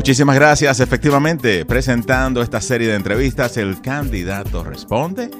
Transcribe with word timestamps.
Muchísimas 0.00 0.34
gracias. 0.34 0.80
Efectivamente, 0.80 1.66
presentando 1.66 2.40
esta 2.40 2.62
serie 2.62 2.88
de 2.88 2.94
entrevistas, 2.94 3.58
el 3.58 3.82
candidato 3.82 4.64
responde. 4.64 5.30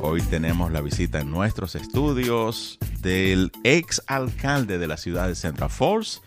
Hoy 0.00 0.22
tenemos 0.22 0.70
la 0.70 0.80
visita 0.82 1.18
en 1.18 1.32
nuestros 1.32 1.74
estudios 1.74 2.78
del 3.00 3.50
ex 3.64 4.00
alcalde 4.06 4.78
de 4.78 4.86
la 4.86 4.98
ciudad 4.98 5.26
de 5.26 5.34
Central 5.34 5.68
Falls 5.68 6.22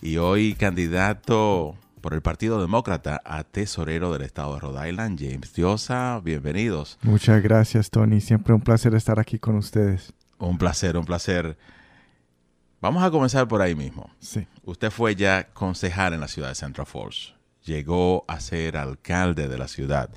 y 0.00 0.18
hoy 0.18 0.54
candidato 0.54 1.74
por 2.00 2.14
el 2.14 2.22
Partido 2.22 2.60
Demócrata 2.60 3.20
a 3.24 3.42
tesorero 3.42 4.12
del 4.12 4.22
estado 4.22 4.54
de 4.54 4.60
Rhode 4.60 4.88
Island, 4.88 5.18
James 5.20 5.52
Diosa. 5.52 6.20
Bienvenidos. 6.22 6.98
Muchas 7.02 7.42
gracias, 7.42 7.90
Tony. 7.90 8.20
Siempre 8.20 8.54
un 8.54 8.60
placer 8.60 8.94
estar 8.94 9.18
aquí 9.18 9.40
con 9.40 9.56
ustedes. 9.56 10.12
Un 10.38 10.56
placer, 10.56 10.96
un 10.96 11.04
placer. 11.04 11.58
Vamos 12.80 13.02
a 13.02 13.10
comenzar 13.10 13.48
por 13.48 13.60
ahí 13.60 13.74
mismo. 13.74 14.10
Sí. 14.20 14.46
Usted 14.64 14.90
fue 14.90 15.16
ya 15.16 15.48
concejal 15.52 16.14
en 16.14 16.20
la 16.20 16.28
ciudad 16.28 16.48
de 16.48 16.54
Central 16.54 16.86
Falls. 16.86 17.34
Llegó 17.64 18.24
a 18.28 18.38
ser 18.38 18.76
alcalde 18.76 19.48
de 19.48 19.58
la 19.58 19.66
ciudad. 19.66 20.10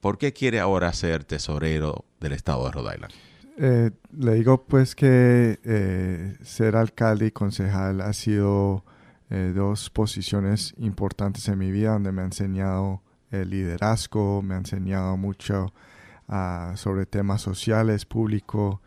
¿Por 0.00 0.18
qué 0.18 0.32
quiere 0.32 0.60
ahora 0.60 0.92
ser 0.92 1.24
tesorero 1.24 2.04
del 2.20 2.32
estado 2.32 2.66
de 2.66 2.72
Rhode 2.72 2.94
Island? 2.94 3.12
Eh, 3.58 3.90
le 4.18 4.34
digo 4.34 4.64
pues 4.64 4.94
que 4.94 5.58
eh, 5.62 6.36
ser 6.42 6.76
alcalde 6.76 7.26
y 7.26 7.30
concejal 7.30 8.00
ha 8.00 8.12
sido 8.12 8.84
eh, 9.30 9.52
dos 9.54 9.90
posiciones 9.90 10.74
importantes 10.78 11.48
en 11.48 11.58
mi 11.58 11.70
vida 11.70 11.92
donde 11.92 12.12
me 12.12 12.22
ha 12.22 12.24
enseñado 12.26 13.02
el 13.30 13.50
liderazgo, 13.50 14.42
me 14.42 14.54
ha 14.54 14.58
enseñado 14.58 15.16
mucho 15.16 15.72
ah, 16.28 16.72
sobre 16.76 17.06
temas 17.06 17.40
sociales, 17.40 18.04
público 18.04 18.82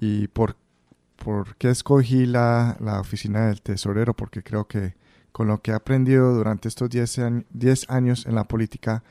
y 0.00 0.28
por, 0.28 0.56
por 1.24 1.56
qué 1.56 1.70
escogí 1.70 2.26
la, 2.26 2.76
la, 2.80 3.00
oficina 3.00 3.46
del 3.46 3.60
tesorero, 3.60 4.14
porque 4.14 4.42
creo 4.42 4.66
que 4.66 4.94
con 5.32 5.48
lo 5.48 5.60
que 5.60 5.72
he 5.72 5.74
aprendido 5.74 6.34
durante 6.34 6.68
estos 6.68 6.88
10 6.90 7.90
años 7.90 8.26
en 8.26 8.34
la 8.34 8.44
política 8.44 9.02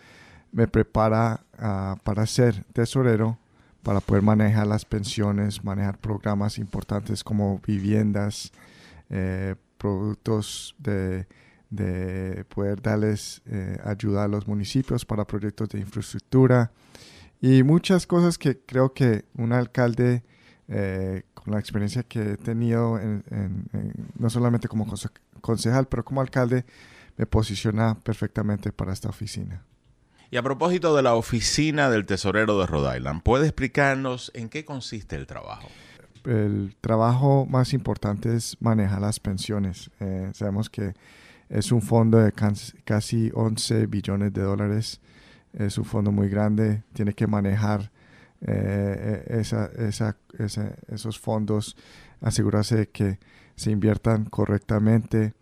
me 0.52 0.68
prepara 0.68 1.42
uh, 1.60 1.98
para 2.04 2.26
ser 2.26 2.64
tesorero, 2.74 3.38
para 3.84 4.02
poder 4.02 4.24
manejar 4.24 4.68
las 4.68 4.86
pensiones, 4.86 5.64
manejar 5.64 5.98
programas 5.98 6.58
importantes 6.58 7.24
como 7.24 7.62
viviendas, 7.66 8.52
eh, 9.10 9.56
productos 9.78 10.76
de, 10.80 11.28
de 11.70 12.46
poder 12.50 12.82
darles 12.82 13.42
eh, 13.46 13.78
ayuda 13.86 14.24
a 14.24 14.28
los 14.28 14.48
municipios 14.48 15.06
para 15.06 15.26
proyectos 15.26 15.70
de 15.70 15.80
infraestructura 15.80 16.72
y 17.40 17.64
muchas 17.64 18.08
cosas 18.08 18.38
que 18.38 18.60
creo 18.60 18.94
que 18.94 19.26
un 19.36 19.54
alcalde 19.54 20.24
eh, 20.68 21.24
la 21.48 21.60
experiencia 21.60 22.04
que 22.04 22.34
he 22.34 22.38
tenido 22.38 23.00
no 24.18 24.30
solamente 24.30 24.68
como 24.68 24.86
concejal 25.42 25.88
pero 25.88 26.04
como 26.04 26.22
alcalde 26.22 26.66
me 27.18 27.26
posiciona 27.26 27.96
perfectamente 27.96 28.72
para 28.72 28.94
esta 28.94 29.10
oficina. 29.10 29.64
Y 30.30 30.38
a 30.38 30.44
propósito 30.44 30.96
de 30.96 31.04
la 31.04 31.16
oficina 31.16 31.90
del 31.90 32.06
tesorero 32.06 32.60
de 32.60 32.68
Rhode 32.68 32.98
Island, 32.98 33.24
¿puede 33.24 33.46
explicarnos 33.48 34.32
en 34.36 34.50
qué 34.50 34.66
consiste 34.66 35.16
el 35.16 35.26
trabajo? 35.26 35.70
el 36.28 36.76
trabajo 36.82 37.46
más 37.46 37.74
importante 37.74 38.36
es 38.36 38.58
manejar 38.60 39.02
las 39.02 39.20
pensiones. 39.20 39.90
Eh, 40.00 40.30
sabemos 40.34 40.70
que 40.70 40.94
es 41.50 41.72
un 41.72 41.82
fondo 41.82 42.18
de 42.20 42.34
casi 42.84 43.32
11 43.34 43.88
billones 43.88 44.34
de 44.34 44.42
dólares. 44.42 45.00
Es 45.54 45.78
un 45.78 45.86
fondo 45.86 46.12
muy 46.12 46.28
grande. 46.28 46.84
Tiene 46.94 47.14
que 47.14 47.28
manejar 47.28 47.92
eh, 48.42 49.26
esa, 49.30 49.72
esa, 49.78 50.18
esos 50.88 51.20
fondos, 51.20 51.76
asegurarse 52.22 52.76
de 52.76 52.90
que 52.90 53.20
se 53.56 53.72
inviertan 53.72 54.26
correctamente. 54.26 55.34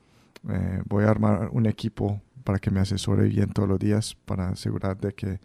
Eh, 0.50 0.82
voy 0.88 1.06
a 1.06 1.10
armar 1.10 1.50
un 1.52 1.66
equipo 1.66 2.22
para 2.44 2.60
que 2.60 2.72
me 2.72 2.80
asesore 2.80 3.28
bien 3.28 3.52
todos 3.52 3.68
los 3.68 3.80
días 3.80 4.16
para 4.26 4.50
asegurar 4.50 4.98
de 4.98 5.14
que 5.14 5.40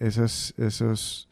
esos, 0.00 0.52
esos 0.58 1.28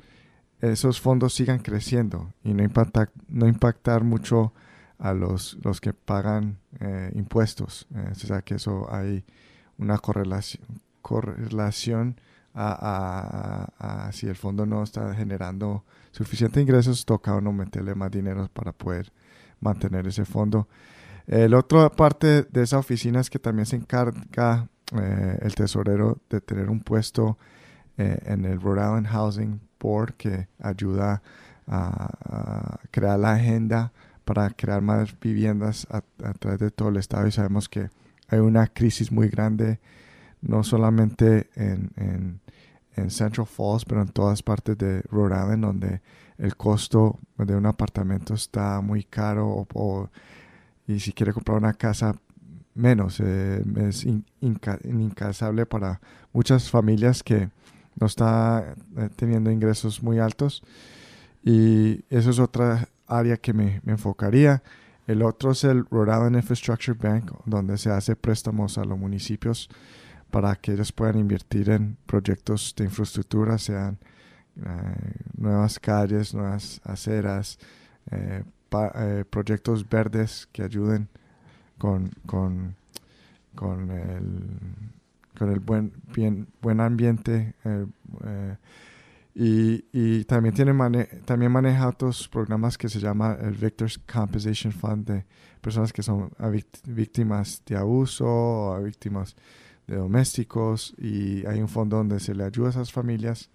esos 0.61 1.01
fondos 1.01 1.35
sigan 1.35 1.59
creciendo 1.59 2.33
y 2.43 2.55
no, 2.55 2.63
impactar, 2.63 3.11
no 3.29 3.47
impactar 3.47 4.05
mucho 4.05 4.55
a 4.99 5.13
los, 5.13 5.59
los 5.63 5.81
que 5.81 5.93
pagan 5.93 6.59
eh, 6.81 7.11
impuestos. 7.15 7.87
Eh, 7.95 8.09
o 8.13 8.15
sea 8.15 8.43
que 8.43 8.55
eso 8.55 8.93
hay 8.93 9.25
una 9.79 9.99
correlación 9.99 12.21
a, 12.59 13.69
a, 13.79 14.13
si 14.13 14.27
el 14.27 14.37
fondo 14.37 14.65
no 14.65 14.83
está 14.83 15.15
generando 15.15 15.85
suficientes 16.11 16.63
ingresos, 16.63 17.05
toca 17.05 17.35
o 17.35 17.41
no 17.41 17.53
meterle 17.53 17.95
más 17.95 18.11
dinero 18.11 18.49
para 18.53 18.73
poder 18.73 19.13
mantener 19.61 20.07
ese 20.07 20.25
fondo. 20.25 20.69
La 21.27 21.59
otra 21.59 21.91
parte 21.91 22.45
de 22.45 22.63
esa 22.63 22.79
oficina 22.79 23.21
es 23.21 23.29
que 23.29 23.39
también 23.39 23.67
se 23.67 23.77
encarga 23.77 24.69
eh, 24.97 25.39
el 25.43 25.55
tesorero 25.55 26.19
de 26.31 26.41
tener 26.41 26.71
un 26.71 26.81
puesto 26.81 27.37
en 27.97 28.45
el 28.45 28.61
Rhode 28.61 28.81
Island 28.81 29.07
Housing 29.09 29.61
que 30.17 30.49
ayuda 30.61 31.23
a, 31.67 32.79
crear 32.91 33.19
la 33.19 33.33
agenda 33.33 33.93
para 34.25 34.51
crear 34.51 34.83
más 34.83 35.19
viviendas 35.21 35.87
a, 35.91 36.03
través 36.35 36.59
de 36.59 36.71
todo 36.71 36.89
el 36.89 36.97
estado 36.97 37.27
y 37.27 37.33
sabemos 37.33 37.69
que 37.69 37.91
hay 38.29 38.41
una 38.41 38.67
crisis 38.67 39.13
muy 39.13 39.29
grande 39.29 39.79
no 40.43 40.63
solamente 40.63 41.49
en, 41.55 41.91
en, 41.97 42.41
Central 43.11 43.47
Falls 43.47 43.85
pero 43.85 44.01
en 44.01 44.09
todas 44.09 44.43
partes 44.43 44.79
de 44.79 45.03
Rhode 45.11 45.35
Island 45.35 45.65
donde 45.65 46.01
el 46.39 46.57
costo 46.57 47.19
de 47.37 47.55
un 47.55 47.67
apartamento 47.67 48.33
está 48.33 48.81
muy 48.81 49.05
caro 49.05 49.67
y 50.87 50.99
si 51.01 51.13
quiere 51.13 51.35
comprar 51.35 51.59
una 51.59 51.75
casa 51.75 52.17
menos 52.75 53.21
eh, 53.21 53.63
es 53.77 54.07
incasable 54.41 55.67
para 55.67 56.01
muchas 56.33 56.71
familias 56.71 57.23
que 57.23 57.51
no 57.99 58.07
está 58.07 58.75
eh, 58.97 59.09
teniendo 59.17 59.51
ingresos 59.51 60.03
muy 60.03 60.19
altos. 60.19 60.63
Y 61.43 62.05
eso 62.11 62.31
es 62.31 62.39
otra 62.39 62.89
área 63.07 63.37
que 63.37 63.53
me, 63.53 63.81
enfocaría. 63.87 64.63
El 65.07 65.23
otro 65.23 65.53
es 65.53 65.65
el 65.65 65.87
Rhode 65.87 66.13
Island 66.13 66.37
Infrastructure 66.37 66.99
Bank, 67.01 67.33
donde 67.45 67.79
se 67.79 67.91
hace 67.91 68.17
préstamos 68.17 68.77
a 68.79 68.85
los 68.85 68.99
municipios 68.99 69.69
para 70.31 70.57
que 70.57 70.73
ellos 70.73 70.93
puedan 70.93 71.19
invertir 71.19 71.71
en 71.71 71.97
proyectos 72.07 72.75
de 72.77 72.85
infraestructura, 72.85 73.59
sean 73.59 73.99
eh, 74.57 74.65
nuevas 75.37 75.79
calles, 75.79 76.35
nuevas 76.35 76.81
aceras, 76.85 77.59
eh, 78.11 78.45
proyectos 79.31 79.89
verdes 79.89 80.49
que 80.53 80.63
ayuden 80.63 81.09
con, 81.79 82.11
con, 82.27 82.75
con 83.55 83.91
el 83.91 84.49
con 85.37 85.51
el 85.53 85.61
buen, 85.61 85.93
bien, 86.15 86.49
buen 86.61 86.81
ambiente. 86.81 87.55
Eh, 87.65 87.87
eh, 88.25 88.57
y, 89.35 89.85
y, 89.93 90.25
también, 90.25 90.55
tiene 90.55 90.73
también 91.27 91.53
maneja 91.53 91.89
otros 91.89 92.27
programas 92.27 92.79
que 92.79 92.89
se 92.89 92.99
llama 92.99 93.37
el 93.41 93.53
Victor's 93.53 93.99
Compensation 93.99 94.73
Fund 94.73 95.07
de 95.07 95.27
personas 95.61 95.93
que 95.93 96.03
son 96.03 96.31
víctimas 96.87 97.63
de 97.67 97.77
abuso 97.77 98.27
o 98.27 98.83
víctimas 98.83 99.37
de 99.87 99.97
domésticos 99.97 100.95
y 100.99 101.47
hay 101.47 101.61
un 101.61 101.69
fondo 101.69 101.97
donde 101.97 102.21
se 102.21 102.35
le 102.35 102.45
ayuda 102.45 102.69
a 102.69 102.71
esas 102.71 102.93
familias 102.93 103.51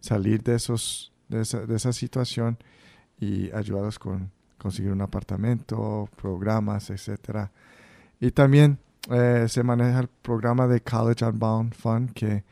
salir 0.00 0.42
de, 0.42 0.54
esos, 0.54 1.12
de, 1.28 1.40
esa, 1.40 1.92
situación 1.92 2.58
y 3.18 3.50
ayudarlos 3.52 3.98
con 3.98 4.30
conseguir 4.58 4.92
un 4.92 5.00
apartamento, 5.00 6.08
programas, 6.16 6.90
etcétera. 6.90 7.50
Y 8.20 8.30
también 8.30 8.78
eh, 9.10 9.46
se 9.48 9.62
maneja 9.62 10.00
el 10.00 10.08
programa 10.08 10.66
de 10.68 10.80
College 10.80 11.24
Unbound 11.24 11.74
Fund, 11.74 12.12
que 12.12 12.44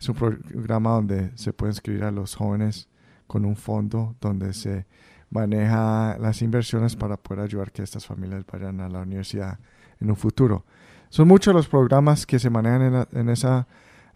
es 0.00 0.08
un 0.08 0.14
programa 0.14 0.92
donde 0.92 1.30
se 1.36 1.52
puede 1.52 1.72
inscribir 1.72 2.04
a 2.04 2.10
los 2.10 2.34
jóvenes 2.34 2.88
con 3.26 3.44
un 3.44 3.56
fondo 3.56 4.16
donde 4.20 4.54
se 4.54 4.86
maneja 5.30 6.16
las 6.18 6.40
inversiones 6.40 6.96
para 6.96 7.16
poder 7.16 7.44
ayudar 7.44 7.72
que 7.72 7.82
estas 7.82 8.06
familias 8.06 8.44
vayan 8.50 8.80
a 8.80 8.88
la 8.88 9.00
universidad 9.00 9.58
en 10.00 10.10
un 10.10 10.16
futuro. 10.16 10.64
Son 11.10 11.26
muchos 11.26 11.54
los 11.54 11.68
programas 11.68 12.26
que 12.26 12.38
se 12.38 12.50
manejan 12.50 13.06
en, 13.12 13.28
esa, 13.28 13.66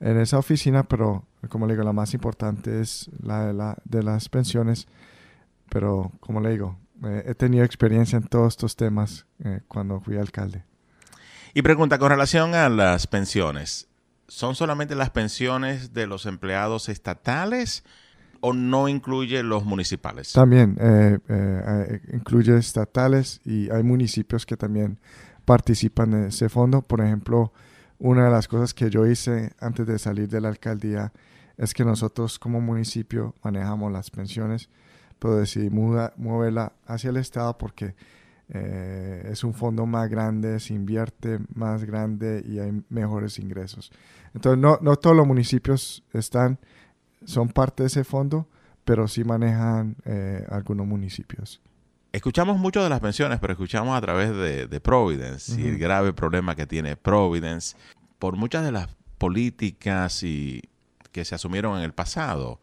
en 0.01 0.19
esa 0.19 0.39
oficina, 0.39 0.83
pero 0.83 1.25
como 1.49 1.67
le 1.67 1.75
digo, 1.75 1.85
la 1.85 1.93
más 1.93 2.15
importante 2.15 2.81
es 2.81 3.11
la 3.23 3.47
de, 3.47 3.53
la, 3.53 3.77
de 3.85 4.03
las 4.03 4.29
pensiones. 4.29 4.87
Pero 5.69 6.13
como 6.21 6.41
le 6.41 6.51
digo, 6.51 6.79
eh, 7.05 7.25
he 7.27 7.35
tenido 7.35 7.65
experiencia 7.65 8.17
en 8.17 8.25
todos 8.25 8.53
estos 8.53 8.77
temas 8.77 9.27
eh, 9.43 9.61
cuando 9.69 10.01
fui 10.01 10.17
alcalde. 10.19 10.65
Y 11.55 11.63
pregunta, 11.63 11.99
con 11.99 12.11
relación 12.11 12.55
a 12.55 12.69
las 12.69 13.07
pensiones, 13.07 13.89
¿son 14.29 14.55
solamente 14.55 14.95
las 14.95 15.11
pensiones 15.11 15.93
de 15.93 16.07
los 16.07 16.27
empleados 16.27 16.89
estatales 16.89 17.85
o 18.41 18.53
no 18.53 18.89
incluye 18.89 19.43
los 19.43 19.65
municipales? 19.65 20.33
También 20.33 20.77
eh, 20.81 22.01
incluye 22.13 22.57
estatales 22.57 23.41
y 23.45 23.71
hay 23.71 23.83
municipios 23.83 24.47
que 24.47 24.57
también 24.57 24.99
participan 25.45 26.13
en 26.15 26.25
ese 26.25 26.49
fondo. 26.49 26.83
Por 26.83 27.01
ejemplo, 27.01 27.53
una 27.99 28.25
de 28.25 28.31
las 28.31 28.49
cosas 28.49 28.75
que 28.75 28.91
yo 28.91 29.07
hice 29.07 29.53
antes 29.61 29.87
de 29.87 29.99
salir 29.99 30.29
de 30.29 30.41
la 30.41 30.49
alcaldía 30.49 31.13
es 31.57 31.75
que 31.75 31.85
nosotros 31.85 32.39
como 32.39 32.61
municipio 32.61 33.35
manejamos 33.43 33.93
las 33.93 34.11
pensiones, 34.11 34.69
pero 35.19 35.37
decidí 35.37 35.71
moverla 35.71 36.73
hacia 36.87 37.11
el 37.11 37.17
Estado 37.17 37.57
porque 37.57 37.95
eh, 38.49 39.29
es 39.31 39.45
un 39.45 39.55
fondo 39.55 39.87
más 39.87 40.11
grande, 40.11 40.59
se 40.61 40.75
invierte 40.75 41.39
más 41.55 41.85
grande 41.85 42.45
y 42.47 42.59
hay 42.59 42.83
mejores 42.89 43.39
ingresos. 43.39 43.93
Entonces, 44.35 44.61
no, 44.61 44.79
no 44.83 44.97
todos 44.97 45.17
los 45.17 45.27
municipios 45.27 46.05
están, 46.13 46.59
son 47.25 47.49
parte 47.49 47.85
de 47.85 47.87
ese 47.87 48.05
fondo, 48.05 48.49
pero 48.85 49.07
sí 49.09 49.25
manejan 49.25 49.97
eh, 50.05 50.45
algunos 50.51 50.87
municipios. 50.87 51.61
Escuchamos 52.13 52.59
mucho 52.59 52.83
de 52.83 52.91
las 52.91 53.01
pensiones, 53.01 53.41
pero 53.41 53.55
escuchamos 53.55 53.97
a 53.97 54.01
través 54.03 54.31
de, 54.69 54.81
Providence 54.81 55.59
y 55.59 55.67
el 55.67 55.79
grave 55.79 56.13
problema 56.13 56.55
que 56.55 56.67
tiene 56.67 56.95
Providence 56.95 57.75
por 58.19 58.37
muchas 58.37 58.65
de 58.65 58.71
las 58.71 58.89
políticas 59.17 60.23
y 60.23 60.63
que 61.11 61.25
se 61.25 61.35
asumieron 61.35 61.79
en 61.79 61.85
el 61.85 61.95
pasado. 61.95 62.61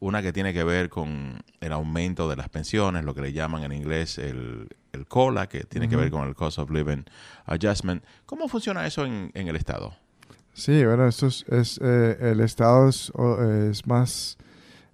Una 0.00 0.20
que 0.20 0.32
tiene 0.32 0.52
que 0.52 0.64
ver 0.64 0.90
con 0.90 1.42
el 1.60 1.72
aumento 1.72 2.28
de 2.28 2.36
las 2.36 2.50
pensiones, 2.50 3.04
lo 3.04 3.14
que 3.14 3.22
le 3.22 3.32
llaman 3.32 3.64
en 3.64 3.72
inglés 3.72 4.18
el, 4.18 4.68
el 4.92 5.06
COLA, 5.06 5.48
que 5.48 5.64
tiene 5.64 5.88
que 5.88 5.96
ver 5.96 6.10
con 6.10 6.28
el 6.28 6.34
Cost 6.34 6.58
of 6.58 6.70
Living 6.70 7.04
Adjustment. 7.46 8.04
¿Cómo 8.26 8.48
funciona 8.48 8.86
eso 8.86 9.04
en, 9.04 9.30
el 9.34 9.56
Estado? 9.56 9.94
Sí, 10.52 10.84
bueno, 10.84 11.06
esto 11.06 11.26
es, 11.26 11.80
eh, 11.82 12.18
el 12.20 12.40
Estado 12.40 12.88
es, 12.88 13.86
más, 13.86 14.36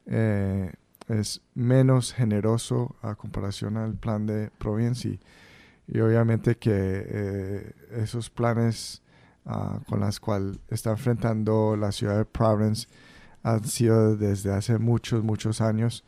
eh, 0.06 0.72
es 1.08 1.40
menos 1.54 2.12
generoso 2.12 2.96
a 3.02 3.14
comparación 3.14 3.76
al 3.76 3.94
plan 3.94 4.26
de 4.26 4.50
Provincia 4.58 5.18
y, 5.88 6.00
obviamente 6.00 6.56
que 6.56 6.72
eh, 6.74 7.72
esos 7.92 8.28
planes 8.28 9.02
ah, 9.44 9.78
con 9.88 10.00
los 10.00 10.18
cuales 10.18 10.58
está 10.68 10.90
enfrentando 10.90 11.76
la 11.76 11.92
ciudad 11.92 12.18
de 12.18 12.24
Providence 12.24 12.88
han 13.42 13.64
sido 13.64 14.16
desde 14.16 14.52
hace 14.52 14.78
muchos, 14.78 15.22
muchos 15.22 15.60
años. 15.60 16.04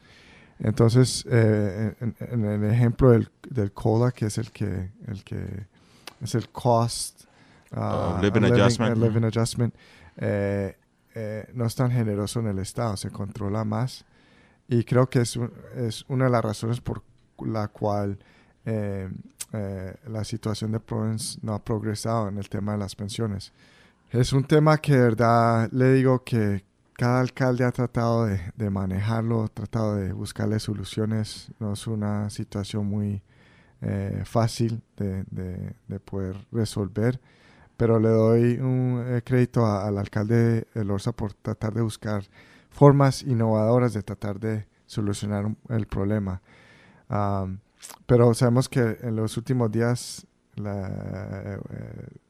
Entonces, 0.58 1.24
eh, 1.30 1.94
en, 2.00 2.44
el 2.44 2.64
ejemplo 2.64 3.12
del, 3.12 3.30
del, 3.48 3.70
COLA, 3.70 4.10
que 4.10 4.26
es 4.26 4.38
el 4.38 4.50
que, 4.50 4.90
el 5.06 5.22
que 5.22 5.66
es 6.20 6.34
el 6.34 6.48
cost 6.48 7.26
uh, 7.70 8.20
living, 8.20 8.42
adjustment, 8.42 8.96
living 8.96 9.22
adjustment 9.22 9.72
eh, 11.20 11.48
no 11.54 11.66
es 11.66 11.74
tan 11.74 11.90
generoso 11.90 12.38
en 12.38 12.46
el 12.46 12.58
Estado, 12.60 12.96
se 12.96 13.10
controla 13.10 13.64
más. 13.64 14.04
Y 14.68 14.84
creo 14.84 15.08
que 15.08 15.20
es, 15.20 15.38
es 15.76 16.04
una 16.08 16.26
de 16.26 16.30
las 16.30 16.44
razones 16.44 16.80
por 16.80 17.02
la 17.44 17.68
cual 17.68 18.18
la 18.64 20.24
situación 20.24 20.72
de 20.72 20.80
Provence 20.80 21.38
no 21.40 21.54
ha 21.54 21.64
progresado 21.64 22.28
en 22.28 22.36
el 22.36 22.50
tema 22.50 22.72
de 22.72 22.78
las 22.78 22.94
pensiones. 22.94 23.52
Es 24.10 24.32
un 24.34 24.44
tema 24.44 24.78
que, 24.78 24.92
de 24.92 25.00
verdad, 25.00 25.70
le 25.72 25.92
digo 25.94 26.22
que 26.22 26.64
cada 26.98 27.20
alcalde 27.20 27.64
ha 27.64 27.70
tratado 27.70 28.26
de, 28.26 28.70
manejarlo, 28.70 29.44
ha 29.44 29.48
tratado 29.48 29.94
de 29.94 30.12
buscarle 30.12 30.58
soluciones. 30.58 31.48
No 31.60 31.74
es 31.74 31.86
una 31.86 32.28
situación 32.28 32.86
muy 32.86 33.22
eh, 33.82 34.22
fácil 34.24 34.82
de, 34.96 35.74
poder 36.04 36.36
resolver, 36.50 37.20
pero 37.76 38.00
le 38.00 38.08
doy 38.08 38.58
un 38.58 39.04
eh, 39.06 39.22
crédito 39.24 39.64
al 39.64 39.96
alcalde 39.96 40.66
Elorza 40.74 41.12
por 41.12 41.34
tratar 41.34 41.72
de 41.72 41.82
buscar 41.82 42.24
formas 42.78 43.25
innovadoras 43.25 43.92
de 43.92 44.04
tratar 44.04 44.38
de 44.38 44.69
solucionar 44.86 45.52
el 45.69 45.86
problema. 45.88 46.40
pero 48.06 48.34
sabemos 48.34 48.69
que 48.69 48.98
en 49.02 49.16
los 49.16 49.36
últimos 49.36 49.69
días 49.72 50.26
eh, 50.64 51.58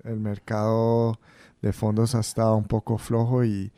el 0.04 0.20
mercado 0.20 1.18
de 1.60 1.72
fondos 1.74 2.14
ha 2.14 2.20
estado 2.20 2.56
un 2.56 2.64
poco 2.64 2.96
flojo 2.96 3.44
y 3.44 3.70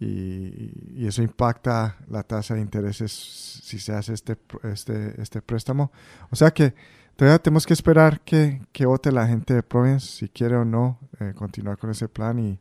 y, 0.00 1.06
eso 1.06 1.22
impacta 1.22 1.96
la 2.08 2.22
tasa 2.22 2.54
de 2.54 2.60
intereses 2.60 3.10
si 3.10 3.80
se 3.80 3.92
hace 3.92 4.12
este, 4.14 4.36
este, 4.62 5.20
este 5.20 5.42
préstamo. 5.42 5.90
O 6.30 6.36
sea 6.36 6.52
que 6.52 6.74
todavía 7.16 7.40
tenemos 7.40 7.66
que 7.66 7.72
esperar 7.72 8.20
que, 8.20 8.62
que 8.70 8.86
vote 8.86 9.10
la 9.10 9.26
gente 9.26 9.54
de 9.54 9.64
Providence 9.64 10.06
si 10.06 10.28
quiere 10.28 10.54
o 10.54 10.64
no 10.64 11.00
eh, 11.18 11.32
continuar 11.34 11.76
con 11.76 11.90
ese 11.90 12.08
plan 12.08 12.38
y, 12.38 12.60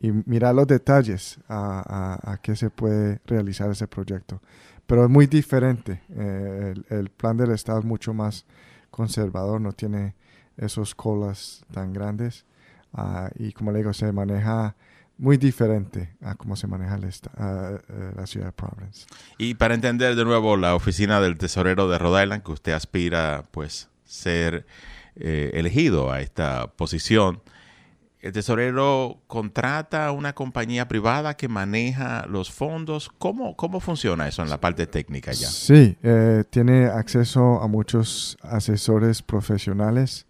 y 0.00 0.12
mirar 0.12 0.54
los 0.54 0.66
detalles 0.66 1.38
a, 1.48 2.38
qué 2.42 2.54
se 2.56 2.70
puede 2.70 3.20
realizar 3.26 3.70
ese 3.70 3.86
proyecto. 3.86 4.40
Pero 4.86 5.04
es 5.04 5.10
muy 5.10 5.26
diferente. 5.26 6.02
Eh, 6.10 6.74
el, 6.90 7.10
plan 7.10 7.36
del 7.36 7.50
Estado 7.50 7.80
es 7.80 7.84
mucho 7.84 8.14
más 8.14 8.46
conservador, 8.90 9.60
no 9.60 9.72
tiene 9.72 10.14
esos 10.56 10.94
colas 10.94 11.64
tan 11.72 11.92
grandes. 11.92 12.46
Ah, 12.92 13.30
y 13.36 13.52
como 13.52 13.72
le 13.72 13.78
digo, 13.78 13.92
se 13.92 14.10
maneja 14.12 14.76
muy 15.18 15.36
diferente 15.36 16.14
a 16.22 16.36
cómo 16.36 16.54
se 16.54 16.68
maneja 16.68 16.96
la 16.96 18.26
ciudad 18.26 18.46
de 18.46 18.52
Providence. 18.52 19.06
Y 19.36 19.54
para 19.54 19.74
entender 19.74 20.14
de 20.14 20.24
nuevo 20.24 20.56
la 20.56 20.74
oficina 20.74 21.20
del 21.20 21.36
tesorero 21.36 21.88
de 21.88 21.98
Rhode 21.98 22.22
Island, 22.22 22.42
que 22.44 22.52
usted 22.52 22.72
aspira 22.72 23.44
pues 23.50 23.88
ser 24.04 24.64
eh, 25.16 25.50
elegido 25.54 26.12
a 26.12 26.20
esta 26.20 26.68
posición, 26.76 27.42
el 28.20 28.32
tesorero 28.32 29.20
contrata 29.26 30.06
a 30.06 30.12
una 30.12 30.34
compañía 30.34 30.88
privada 30.88 31.36
que 31.36 31.48
maneja 31.48 32.26
los 32.26 32.50
fondos. 32.50 33.10
¿Cómo, 33.18 33.56
cómo 33.56 33.80
funciona 33.80 34.26
eso 34.26 34.42
en 34.42 34.50
la 34.50 34.60
parte 34.60 34.86
técnica 34.86 35.32
ya? 35.32 35.48
Sí, 35.48 35.96
eh, 36.02 36.44
tiene 36.50 36.86
acceso 36.86 37.62
a 37.62 37.68
muchos 37.68 38.36
asesores 38.42 39.22
profesionales 39.22 40.26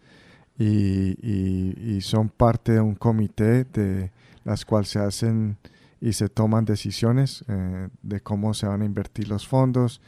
y, 0.59 1.17
y 1.23 2.01
son 2.03 2.29
parte 2.29 2.73
de 2.73 2.81
un 2.81 2.95
comité 2.95 3.65
de 3.65 4.11
las 4.45 4.65
cuales 4.65 4.89
se 4.89 4.99
hacen 4.99 5.57
y 6.01 6.13
se 6.13 6.29
toman 6.29 6.65
decisiones 6.65 7.45
eh, 7.49 7.89
de 8.03 8.21
cómo 8.21 8.55
se 8.55 8.67
van 8.67 8.83
a 8.83 8.85
invertir 8.85 9.29
los 9.29 9.47
fondos, 9.47 10.01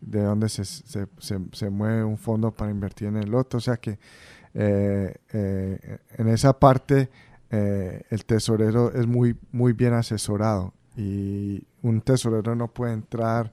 de 0.00 0.22
dónde 0.22 0.48
se, 0.48 0.64
se, 0.64 1.06
se, 1.18 1.70
mueve 1.70 2.04
un 2.04 2.18
fondo 2.18 2.52
para 2.52 2.70
invertir 2.70 3.08
en 3.08 3.16
el 3.16 3.34
otro. 3.34 3.58
O 3.58 3.60
sea 3.60 3.78
que 3.78 3.98
eh, 4.54 5.14
eh, 5.32 5.98
en 6.16 6.28
esa 6.28 6.58
parte 6.58 7.10
el 7.50 8.24
tesorero 8.26 8.92
es 8.92 9.06
muy, 9.06 9.36
muy 9.52 9.72
bien 9.72 9.94
asesorado 9.94 10.74
y 10.96 11.62
un 11.82 12.00
tesorero 12.00 12.54
no 12.54 12.68
puede 12.68 12.92
entrar 12.92 13.52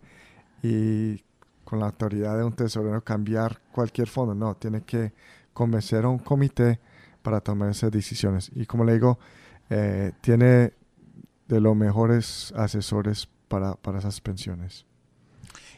y 0.62 1.24
con 1.64 1.80
la 1.80 1.88
autoridad 1.88 2.38
de 2.38 2.44
un 2.44 2.54
tesorero 2.54 3.04
cambiar 3.04 3.62
cualquier 3.72 4.08
fondo. 4.08 4.34
No, 4.34 4.56
tiene 4.56 4.82
que 4.82 5.14
convencer 5.54 6.06
a 6.06 6.10
un 6.10 6.20
comité 6.20 6.80
para 7.22 7.42
tomar 7.42 7.70
esas 7.70 7.92
decisiones. 7.92 8.52
Y 8.54 8.66
como 8.66 8.86
le 8.86 8.94
digo, 8.94 9.20
eh, 9.70 10.12
tiene 10.22 10.74
de 11.48 11.62
los 11.62 11.76
mejores 11.76 12.54
asesores 12.56 13.28
para, 13.48 13.78
esas 13.98 14.22
pensiones. 14.22 14.86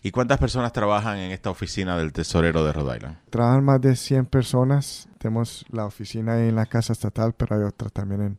¿Y 0.08 0.12
cuántas 0.12 0.40
personas 0.40 0.72
trabajan 0.72 1.18
en 1.18 1.32
esta 1.32 1.50
oficina 1.50 1.98
del 1.98 2.14
tesorero 2.14 2.64
de 2.64 2.72
Rhode 2.72 2.96
Island? 2.96 3.18
Trabajan 3.30 3.66
más 3.66 3.82
de 3.82 3.94
100 3.94 4.28
personas. 4.28 5.10
Tenemos 5.18 5.66
la 5.70 5.86
oficina 5.86 6.48
en 6.48 6.56
la 6.56 6.66
casa 6.66 6.94
estatal, 6.94 7.34
pero 7.34 7.58
hay 7.58 7.64
otra 7.64 7.90
también 7.90 8.22
en, 8.22 8.38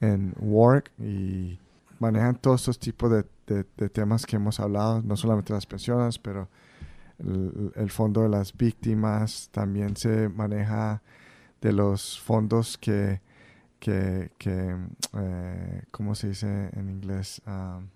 en 0.00 0.34
Warwick 0.40 0.90
y 0.98 1.60
manejan 2.00 2.34
todos 2.34 2.62
estos 2.62 2.80
tipos 2.80 3.12
de, 3.12 3.64
temas 3.90 4.26
que 4.26 4.34
hemos 4.34 4.58
hablado, 4.58 5.00
no 5.02 5.16
solamente 5.16 5.52
las 5.52 5.66
pensiones, 5.66 6.18
pero 6.18 6.48
el, 7.20 7.70
el, 7.76 7.90
fondo 7.90 8.22
de 8.22 8.30
las 8.30 8.56
víctimas, 8.56 9.50
también 9.52 9.96
se 9.96 10.28
maneja 10.28 11.00
de 11.60 11.72
los 11.74 12.18
fondos 12.18 12.76
que 12.76 13.20
que, 13.78 14.32
que 14.36 14.76
eh, 15.16 15.82
¿cómo 15.92 16.16
se 16.16 16.30
dice 16.30 16.70
en 16.72 16.90
inglés? 16.90 17.40
Um, 17.46 17.86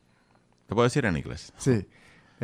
¿Te 0.68 0.75
puedo 0.76 0.85
decir 0.85 1.04
en 1.04 1.16
inglés? 1.16 1.52
Sí. 1.56 1.85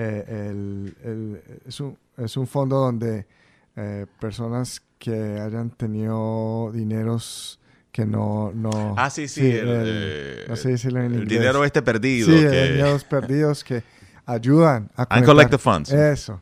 Eh, 0.01 0.25
el, 0.29 0.97
el, 1.03 1.43
es, 1.67 1.81
un, 1.81 1.99
es, 2.17 2.37
un, 2.37 2.47
fondo 2.47 2.77
donde 2.77 3.27
eh, 3.75 4.07
personas 4.21 4.81
que 4.97 5.41
hayan 5.41 5.71
tenido 5.71 6.71
dineros 6.73 7.59
que 7.91 8.07
no... 8.07 8.53
no 8.55 8.95
ah, 8.97 9.11
sí, 9.11 9.27
sí. 9.27 9.45
el, 9.45 9.67
eh, 9.67 10.45
no 10.49 10.55
sé 10.55 10.69
decirlo 10.69 11.01
en 11.01 11.15
inglés. 11.15 11.29
dinero 11.29 11.65
este 11.65 11.83
perdido. 11.83 12.29
Sí, 12.29 12.33
que... 12.33 12.73
dineros 12.75 13.03
perdidos 13.03 13.65
que 13.65 13.83
ayudan 14.25 14.89
a 14.95 15.05
conectar. 15.07 15.59
funds. 15.59 15.91
Eso. 15.91 16.41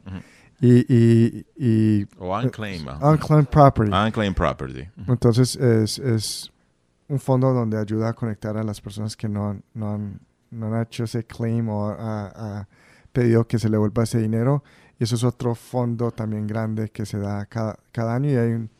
Y, 0.60 0.80
y, 0.94 1.46
y, 1.56 2.06
o 2.18 2.38
unclaimed. 2.38 2.92
Unclaimed 3.00 3.48
property. 3.48 3.90
Unclaimed 3.90 4.36
property. 4.36 4.86
Entonces 5.08 5.56
es, 5.56 5.98
es 5.98 6.52
un 7.08 7.18
fondo 7.18 7.54
donde 7.54 7.78
ayuda 7.78 8.10
a 8.10 8.12
conectar 8.12 8.54
a 8.58 8.62
las 8.62 8.82
personas 8.82 9.16
que 9.16 9.30
no, 9.30 9.58
no, 9.72 9.94
han, 9.94 10.20
no 10.50 10.74
han 10.74 10.82
hecho 10.82 11.04
ese 11.04 11.24
claim 11.24 11.70
o 11.70 11.88
ha, 11.88 12.68
pedido 13.16 13.48
que 13.48 13.58
se 13.58 13.70
le 13.70 13.78
vuelva 13.78 14.02
ese 14.02 14.18
dinero. 14.18 14.62
Y 14.98 15.04
eso 15.04 15.14
es 15.14 15.24
otro 15.24 15.54
fondo 15.54 16.10
también 16.10 16.46
grande 16.46 16.90
que 16.90 17.06
se 17.06 17.18
da 17.18 17.46
cada, 17.46 17.78
cada 17.92 18.14
año 18.14 18.30
y 18.30 18.36
hay 18.36 18.52
un, 18.52 18.70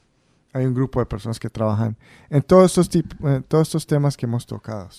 hay 0.53 0.67
un 0.67 0.75
grupo 0.75 1.01
de 1.01 1.07
personas 1.07 1.41
que 1.41 1.49
trabajan 1.49 1.97
en 2.29 2.43
todos 2.43 2.73
estos, 2.73 2.91
tipos, 2.91 3.17
todos 3.49 3.69
estos 3.69 3.87
temas 3.87 4.15
que 4.15 4.27
hemos 4.27 4.45
tocado. 4.47 4.91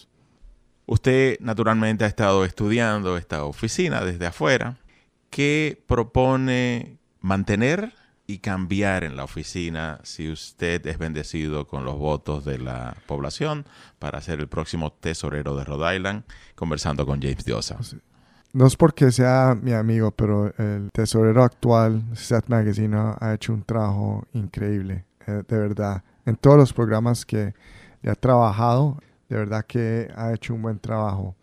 Usted 0.88 1.38
naturalmente 1.39 2.03
ha 2.03 2.08
estado 2.08 2.46
estudiando 2.46 3.15
esta 3.15 3.44
oficina 3.44 4.01
desde 4.01 4.25
afuera. 4.25 4.77
¿Qué 5.29 5.84
propone 5.86 6.98
mantener 7.22 7.94
y 8.25 8.39
cambiar 8.39 9.03
en 9.03 9.15
la 9.15 9.24
oficina 9.24 10.00
si 10.03 10.32
usted 10.32 10.86
es 10.88 10.98
bendecido 10.98 11.67
con 11.67 11.86
los 11.86 11.98
votos 11.98 12.44
de 12.44 12.58
la 12.58 12.96
población 13.06 13.65
para 14.00 14.20
ser 14.22 14.39
el 14.39 14.48
próximo 14.48 14.94
tesorero 14.94 15.56
de 15.56 15.63
Rhode 15.63 15.96
Island, 15.96 16.24
conversando 16.56 17.06
con 17.06 17.22
James 17.22 17.46
Diosa. 17.46 17.77
No 18.54 18.66
es 18.66 18.75
porque 18.75 19.12
sea 19.12 19.58
mi 19.62 19.74
amigo, 19.74 20.12
pero 20.12 20.54
el 20.58 20.89
tesorero 20.92 21.44
actual, 21.44 22.04
Seth 22.16 22.48
Magazine, 22.48 22.96
ha 23.20 23.34
hecho 23.34 23.54
un 23.54 23.63
trabajo 23.63 24.25
increíble, 24.34 25.06
eh, 25.25 25.44
de 25.48 25.58
verdad. 25.58 26.04
En 26.25 26.36
todos 26.36 26.58
los 26.58 26.74
programas 26.74 27.25
que 27.25 27.54
ha 28.06 28.16
trabajado, 28.16 28.98
de 29.30 29.38
verdad 29.38 29.66
que 29.66 30.12
ha 30.16 30.34
hecho 30.34 30.54
un 30.54 30.62
buen 30.62 30.80
trabajo. 30.80 31.36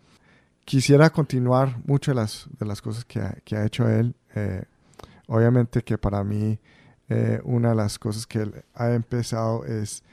Quisiera 0.63 1.09
continuar 1.11 1.77
muchas 1.85 2.15
de 2.15 2.21
las, 2.21 2.49
de 2.57 2.65
las 2.65 2.81
cosas 2.81 3.05
que 3.05 3.19
ha, 3.19 3.35
que 3.43 3.55
ha 3.55 3.65
hecho 3.65 3.87
él. 3.87 4.15
Eh, 4.33 4.63
obviamente 5.27 5.83
que 5.83 5.97
para 5.97 6.23
mí 6.23 6.59
eh, 7.07 7.39
una 7.43 7.69
de 7.69 7.75
las 7.75 7.99
cosas 7.99 8.25
que 8.25 8.39
él 8.39 8.63
ha 8.73 8.91
empezado 8.91 9.63
es 9.65 10.03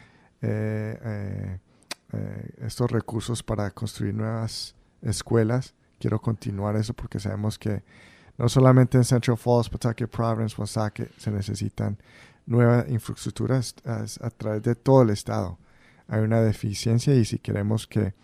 estos 2.60 2.90
recursos 2.90 3.42
para 3.42 3.70
construir 3.70 4.12
nuevas 4.12 4.74
escuelas 5.00 5.74
quiero 6.02 6.20
continuar 6.20 6.74
eso 6.74 6.94
porque 6.94 7.20
sabemos 7.20 7.56
que 7.56 7.84
no 8.36 8.48
solamente 8.48 8.98
en 8.98 9.04
Central 9.04 9.36
Falls, 9.36 9.68
Pawtucket, 9.68 10.10
Providence, 10.10 10.56
Woonsocket 10.58 11.12
se 11.16 11.30
necesitan 11.30 11.96
nuevas 12.44 12.88
infraestructuras 12.88 13.76
a, 13.84 14.30
través 14.30 14.64
de 14.64 14.74
todo 14.74 15.02
el 15.02 15.10
estado. 15.10 15.58
Hay 16.08 16.22
una 16.22 16.40
deficiencia 16.40 17.14
y 17.14 17.24
si 17.24 17.38
queremos 17.38 17.86
que 17.86 18.14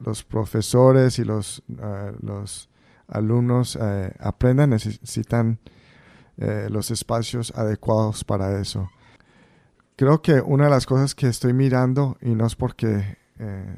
los 0.00 0.24
profesores 0.24 1.18
y 1.18 1.24
los, 1.24 1.62
ah, 1.82 2.12
los 2.22 2.70
alumnos 3.08 3.76
eh, 3.78 4.14
aprendan, 4.18 4.70
necesitan 4.70 5.58
eh, 6.38 6.68
los 6.70 6.90
espacios 6.90 7.52
adecuados 7.54 8.24
para 8.24 8.58
eso. 8.58 8.90
Creo 9.96 10.22
que 10.22 10.40
una 10.40 10.64
de 10.64 10.70
las 10.70 10.86
cosas 10.86 11.14
que 11.14 11.28
estoy 11.28 11.52
mirando, 11.52 12.16
y 12.22 12.34
no 12.34 12.46
es 12.46 12.56
porque 12.56 13.19
eh, 13.40 13.76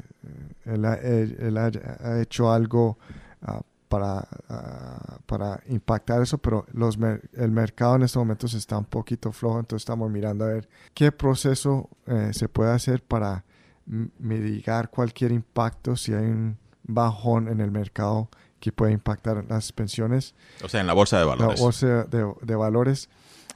él, 0.65 1.57
ha, 1.57 2.21
hecho 2.21 2.51
algo 2.51 2.99
ah, 3.43 3.63
para, 3.89 4.27
ah, 4.49 5.19
para 5.27 5.63
impactar 5.69 6.21
eso, 6.23 6.39
pero 6.39 6.67
los 6.73 6.99
el 7.35 7.51
mercado 7.53 7.97
en 7.97 8.03
estos 8.03 8.21
momentos 8.21 8.55
está 8.55 8.77
un 8.77 8.87
poquito 8.87 9.31
flojo, 9.31 9.61
entonces 9.61 9.83
estamos 9.83 10.11
mirando 10.11 10.45
a 10.45 10.49
ver 10.49 10.69
qué 10.95 11.13
proceso 11.13 11.89
eh, 12.07 12.31
se 12.33 12.49
puede 12.49 12.73
hacer 12.73 13.03
para 13.03 13.45
mitigar 13.87 14.91
cualquier 14.91 15.33
impacto 15.33 15.97
si 15.97 16.13
hay 16.13 16.27
un 16.27 16.57
bajón 16.83 17.49
en 17.49 17.61
el 17.61 17.71
mercado 17.71 18.29
que 18.59 18.73
puede 18.73 18.93
impactar 18.93 19.45
las 19.49 19.73
pensiones. 19.73 20.35
O 20.65 20.69
sea, 20.69 20.81
en 20.81 20.87
la 20.87 20.93
bolsa 20.93 21.19
de 21.19 21.25
valores. 21.25 21.59
La 21.59 21.65
bolsa 21.65 22.05
de, 22.05 22.57
valores. 22.57 23.09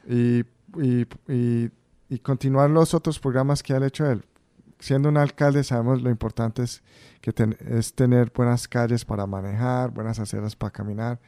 Y, 0.09 0.41
y, 0.81 1.07
y, 1.29 1.71
y, 2.09 2.19
continuar 2.21 2.71
los 2.71 2.93
otros 2.93 3.19
programas 3.19 3.63
que 3.63 3.73
ha 3.73 3.85
hecho 3.85 4.09
él 4.09 4.25
siendo 4.79 5.09
un 5.09 5.17
alcalde 5.17 5.65
sabemos 5.65 6.03
lo 6.03 6.11
importante 6.11 6.63
es, 6.63 6.83
que 7.21 7.33
es 7.71 7.95
tener 7.95 8.33
buenas 8.35 8.69
calles 8.69 9.05
para 9.05 9.27
manejar, 9.27 9.91
buenas 9.91 10.19
aceras 10.19 10.57
para 10.57 10.71
caminar 10.71 11.19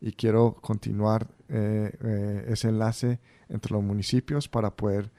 y 0.00 0.12
quiero 0.12 0.54
continuar 0.60 1.26
eh, 1.48 1.92
eh, 2.02 2.44
ese 2.48 2.68
enlace 2.68 3.20
entre 3.48 3.72
los 3.72 3.82
municipios 3.82 4.48
para 4.48 4.70
poder 4.70 5.10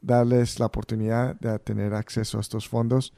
darles 0.00 0.58
la 0.58 0.66
oportunidad 0.66 1.38
de 1.38 1.58
tener 1.58 1.94
acceso 1.94 2.38
a 2.38 2.40
estos 2.40 2.68
fondos. 2.68 3.12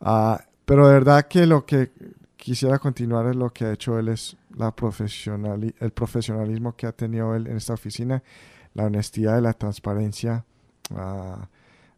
Ah, 0.00 0.44
pero 0.64 0.88
de 0.88 0.94
verdad 0.94 1.26
que 1.28 1.46
lo 1.46 1.64
que 1.64 1.92
quisiera 2.36 2.78
continuar 2.78 3.26
es 3.26 3.36
lo 3.36 3.50
que 3.52 3.64
ha 3.64 3.72
hecho 3.72 3.98
él 3.98 4.08
es 4.08 4.36
la 4.56 4.74
profesional, 4.74 5.74
el 5.78 5.90
profesionalismo 5.92 6.76
que 6.76 6.86
ha 6.86 6.92
tenido 6.92 7.34
él 7.34 7.46
en 7.46 7.56
esta 7.56 7.74
oficina, 7.74 8.22
la 8.74 8.84
honestidad 8.84 9.38
y 9.38 9.42
la 9.42 9.52
transparencia. 9.52 10.44
Uh, 10.90 11.42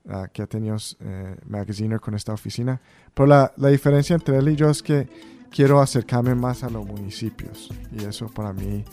Ah, 0.08 0.28
que 0.32 0.40
ha 0.42 0.46
tenido 0.46 0.76
eh, 1.00 1.36
Magaziner 1.48 1.98
con 1.98 2.14
esta 2.14 2.32
oficina. 2.32 2.80
Pero 3.12 3.26
la, 3.26 3.52
la, 3.56 3.68
diferencia 3.68 4.14
entre 4.14 4.38
él 4.38 4.48
y 4.50 4.54
yo 4.54 4.70
es 4.70 4.80
que 4.80 5.08
quiero 5.50 5.80
acercarme 5.80 6.36
más 6.36 6.62
a 6.62 6.70
los 6.70 6.86
municipios. 6.86 7.70
Y 7.90 8.04
eso 8.04 8.28
para 8.28 8.52
mí 8.52 8.84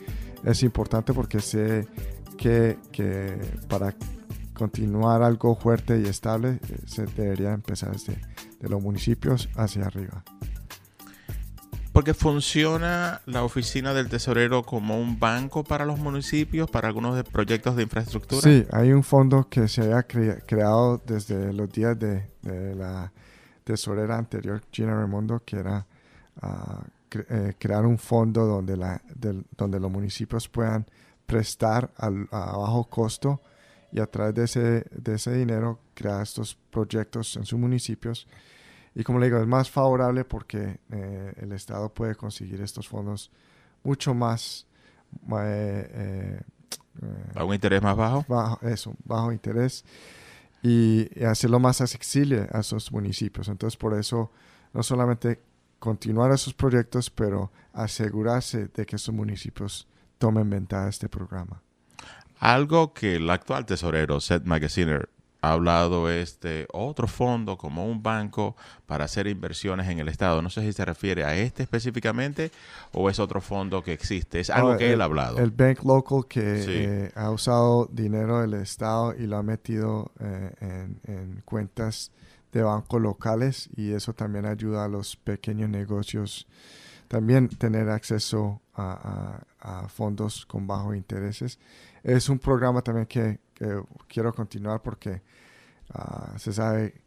es 0.43 0.63
importante 0.63 1.13
porque 1.13 1.39
sé 1.39 1.88
que, 2.36 2.79
que 2.91 3.38
para 3.67 3.93
continuar 4.55 5.22
algo 5.22 5.55
fuerte 5.55 6.01
y 6.01 6.05
estable 6.05 6.60
eh, 6.67 6.79
se 6.86 7.05
debería 7.05 7.53
empezar 7.53 7.91
desde 7.91 8.17
de 8.60 8.70
los 8.70 8.82
municipios 8.82 9.50
hacia 9.55 9.86
arriba. 9.86 10.24
Porque 11.93 12.13
funciona 12.13 13.21
la 13.27 13.43
oficina 13.43 13.93
del 13.93 14.09
tesorero 14.09 14.63
como 14.63 15.00
un 15.00 15.19
banco 15.19 15.63
para 15.63 15.85
los 15.85 16.00
municipios, 16.00 16.69
para 16.69 16.88
algunos 16.88 17.15
de 17.15 17.23
proyectos 17.23 17.75
de 17.75 17.83
infraestructura. 17.83 18.41
Sí, 18.41 18.65
hay 18.71 18.91
un 18.91 19.03
fondo 19.03 19.47
que 19.47 19.67
se 19.67 19.83
haya 19.83 20.03
creado 20.03 21.01
desde 21.05 21.53
los 21.53 21.71
días 21.71 21.97
de, 22.00 22.27
la 22.41 23.13
tesorera 23.63 24.17
anterior, 24.17 24.62
Gina 24.71 24.95
Raimondo, 24.95 25.43
que 25.45 25.57
era 25.57 25.85
ah, 26.41 26.83
eh, 27.12 27.53
crear 27.59 27.85
un 27.85 28.00
fondo 28.00 28.45
donde, 28.45 28.75
la, 28.75 29.01
donde 29.55 29.79
los 29.79 29.91
municipios 29.91 30.50
puedan 30.50 30.85
prestar 31.27 31.91
a 31.97 32.09
bajo 32.09 32.85
costo 32.89 33.41
y 33.91 34.00
a 34.00 34.07
través 34.07 34.33
de 34.33 34.43
ese, 34.45 34.85
de 34.91 35.13
ese 35.13 35.33
dinero 35.33 35.79
crear 35.93 36.23
estos 36.23 36.57
proyectos 36.71 37.38
en 37.38 37.45
sus 37.45 37.59
municipios 37.59 38.27
y 38.95 39.03
como 39.03 39.19
le 39.19 39.25
digo, 39.25 39.39
es 39.39 39.47
más 39.47 39.71
favorable 39.71 40.23
porque 40.23 40.79
eh, 40.91 41.33
el 41.38 41.51
Estado 41.51 41.89
puede 41.89 42.15
conseguir 42.15 42.62
estos 42.62 42.88
fondos 42.88 43.31
mucho 43.83 44.13
más... 44.13 44.67
Eh, 45.39 46.39
eh, 47.01 47.31
¿A 47.35 47.43
un 47.43 47.53
interés 47.53 47.81
más 47.81 47.97
bajo? 47.97 48.23
Bajo, 48.27 48.59
eso, 48.67 48.95
bajo 49.03 49.31
interés. 49.31 49.83
Y, 50.62 51.09
hacerlo 51.25 51.59
más 51.59 51.81
accesible 51.81 52.47
a 52.51 52.59
esos 52.59 52.91
municipios. 52.91 53.47
Entonces, 53.47 53.77
por 53.77 53.97
eso, 53.97 54.31
no 54.73 54.83
solamente 54.83 55.41
continuar 55.79 56.31
esos 56.31 56.53
proyectos, 56.53 57.09
pero 57.09 57.51
asegurarse 57.73 58.67
de 58.67 58.85
que 58.85 58.95
esos 58.95 59.13
municipios 59.13 59.88
tomen 60.19 60.50
ventaja 60.50 60.85
de 60.85 60.89
este 60.91 61.09
programa. 61.09 61.62
Algo 62.39 62.93
que 62.93 63.15
el 63.15 63.29
actual 63.29 63.65
tesorero, 63.65 64.19
Seth 64.19 64.45
Magaziner, 64.45 65.09
ha 65.43 65.51
hablado 65.51 66.09
este 66.09 66.67
otro 66.71 67.05
fondo 67.05 67.57
como 67.57 67.85
un 67.85 68.01
banco 68.01 68.55
para 68.85 69.03
hacer 69.03 69.27
inversiones 69.27 69.89
en 69.89 70.00
el 70.00 70.07
Estado. 70.07 70.41
No 70.41 70.50
sé 70.50 70.62
si 70.62 70.71
se 70.71 70.85
refiere 70.85 71.25
a 71.25 71.35
este 71.35 71.63
específicamente 71.63 72.50
o 72.93 73.09
es 73.09 73.19
otro 73.19 73.41
fondo 73.41 73.83
que 73.83 73.91
existe. 73.91 74.39
Es 74.39 74.50
algo 74.50 74.77
que 74.77 74.93
él 74.93 75.01
ha 75.01 75.03
hablado. 75.03 75.39
El 75.39 75.51
Bank 75.51 75.83
Local 75.83 76.27
que 76.29 76.63
eh, 76.65 77.12
ha 77.15 77.29
usado 77.29 77.89
dinero 77.91 78.39
del 78.39 78.53
Estado 78.53 79.13
y 79.19 79.27
lo 79.27 79.35
ha 79.35 79.43
metido 79.43 80.13
eh, 80.21 80.88
en, 81.07 81.41
cuentas 81.43 82.13
de 82.53 82.63
bancos 82.63 83.01
locales 83.01 83.69
y 83.75 83.91
eso 83.91 84.13
también 84.13 84.45
ayuda 84.45 84.85
a 84.85 84.88
los 84.88 85.17
pequeños 85.17 85.69
negocios 85.69 86.47
también 87.09 87.50
tener 87.50 87.89
acceso 87.89 88.62
a, 88.75 89.43
fondos 89.89 90.45
con 90.45 90.65
bajos 90.65 90.95
intereses. 90.95 91.59
Es 92.01 92.29
un 92.29 92.39
programa 92.39 92.81
también 92.81 93.07
que 93.07 93.39
quiero 94.07 94.33
continuar 94.33 94.81
porque 94.81 95.21
Ah, 95.93 96.33
se 96.38 96.51
sabe 96.53 97.01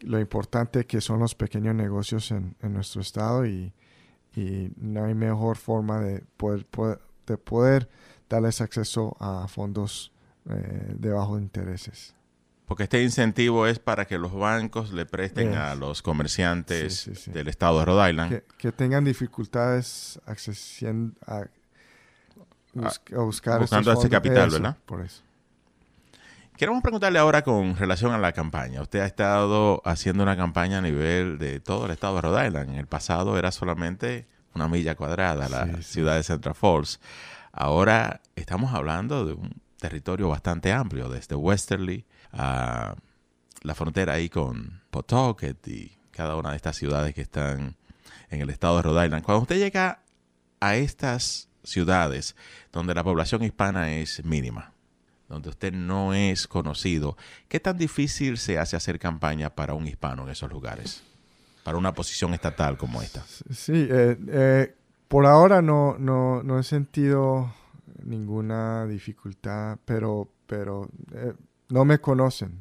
lo 0.00 0.18
importante 0.20 0.86
que 0.86 1.00
son 1.00 1.20
los 1.20 1.34
pequeños 1.34 1.74
negocios 1.74 2.30
en, 2.30 2.56
nuestro 2.62 3.00
estado 3.00 3.46
y, 3.46 3.72
no 4.76 5.06
hay 5.06 5.14
mejor 5.14 5.56
forma 5.56 5.98
de 6.00 6.22
poder, 6.36 6.66
de 7.26 7.38
poder 7.38 7.88
darles 8.28 8.60
acceso 8.60 9.16
a 9.18 9.48
fondos 9.48 10.12
eh, 10.50 10.94
de 10.94 11.10
bajos 11.10 11.40
intereses. 11.40 12.14
Porque 12.66 12.82
este 12.82 13.02
incentivo 13.02 13.66
es 13.66 13.78
para 13.78 14.06
que 14.06 14.18
los 14.18 14.34
bancos 14.34 14.92
le 14.92 15.06
presten 15.06 15.54
a 15.54 15.74
los 15.74 16.02
comerciantes 16.02 17.30
del 17.32 17.48
estado 17.48 17.78
de 17.78 17.84
Rhode 17.84 18.10
Island. 18.10 18.42
Que, 18.58 18.72
tengan 18.72 19.04
dificultades 19.04 20.20
accesiendo 20.26 21.14
a, 21.26 21.46
a, 22.82 23.20
buscar 23.20 23.60
buscando 23.60 23.92
ese 23.92 24.10
capital, 24.10 24.50
¿verdad? 24.50 24.76
Por 24.84 25.00
eso. 25.00 25.22
Queremos 26.56 26.82
preguntarle 26.82 27.18
ahora 27.18 27.42
con 27.42 27.76
relación 27.76 28.12
a 28.12 28.18
la 28.18 28.32
campaña. 28.32 28.80
Usted 28.80 29.00
ha 29.00 29.06
estado 29.06 29.82
haciendo 29.84 30.22
una 30.22 30.38
campaña 30.38 30.78
a 30.78 30.80
nivel 30.80 31.36
de 31.36 31.60
todo 31.60 31.84
el 31.84 31.90
estado 31.90 32.14
de 32.14 32.22
Rhode 32.22 32.46
Island. 32.46 32.70
En 32.70 32.76
el 32.76 32.86
pasado 32.86 33.38
era 33.38 33.52
solamente 33.52 34.26
una 34.54 34.66
milla 34.66 34.94
cuadrada, 34.94 35.50
la 35.50 35.82
ciudad 35.82 36.16
de 36.16 36.22
Central 36.22 36.54
Falls. 36.54 36.98
Ahora 37.52 38.22
estamos 38.36 38.72
hablando 38.72 39.26
de 39.26 39.34
un 39.34 39.60
territorio 39.78 40.30
bastante 40.30 40.72
amplio, 40.72 41.10
desde 41.10 41.36
Westerly 41.36 42.06
a 42.32 42.94
la 43.60 43.74
frontera 43.74 44.14
ahí 44.14 44.30
con 44.30 44.80
Pawtucket 44.90 45.68
y 45.68 45.98
cada 46.10 46.36
una 46.36 46.52
de 46.52 46.56
estas 46.56 46.76
ciudades 46.76 47.14
que 47.14 47.20
están 47.20 47.76
en 48.30 48.40
el 48.40 48.48
estado 48.48 48.76
de 48.76 48.82
Rhode 48.82 49.04
Island. 49.04 49.24
Cuando 49.24 49.42
usted 49.42 49.58
llega 49.58 50.00
a 50.60 50.76
estas 50.76 51.50
ciudades 51.64 52.34
donde 52.72 52.94
la 52.94 53.04
población 53.04 53.42
hispana 53.42 53.92
es 53.92 54.24
mínima, 54.24 54.72
donde 55.28 55.48
usted 55.48 55.72
no 55.72 56.14
es 56.14 56.46
conocido, 56.46 57.16
¿qué 57.48 57.60
tan 57.60 57.76
difícil 57.76 58.38
se 58.38 58.58
hace 58.58 58.76
hacer 58.76 58.98
campaña 58.98 59.50
para 59.50 59.74
un 59.74 59.86
hispano 59.86 60.24
en 60.24 60.30
esos 60.30 60.50
lugares? 60.50 61.02
Para 61.64 61.78
una 61.78 61.92
posición 61.92 62.32
estatal 62.32 62.76
como 62.76 63.02
esta. 63.02 63.24
Sí, 63.50 63.88
eh, 63.90 64.16
eh, 64.28 64.74
por 65.08 65.26
ahora 65.26 65.60
no, 65.62 65.96
no, 65.98 66.42
no, 66.42 66.58
he 66.58 66.62
sentido 66.62 67.52
ninguna 68.04 68.86
dificultad, 68.86 69.78
pero, 69.84 70.28
pero 70.46 70.88
eh, 71.12 71.32
no 71.68 71.84
me 71.84 71.98
conocen 71.98 72.60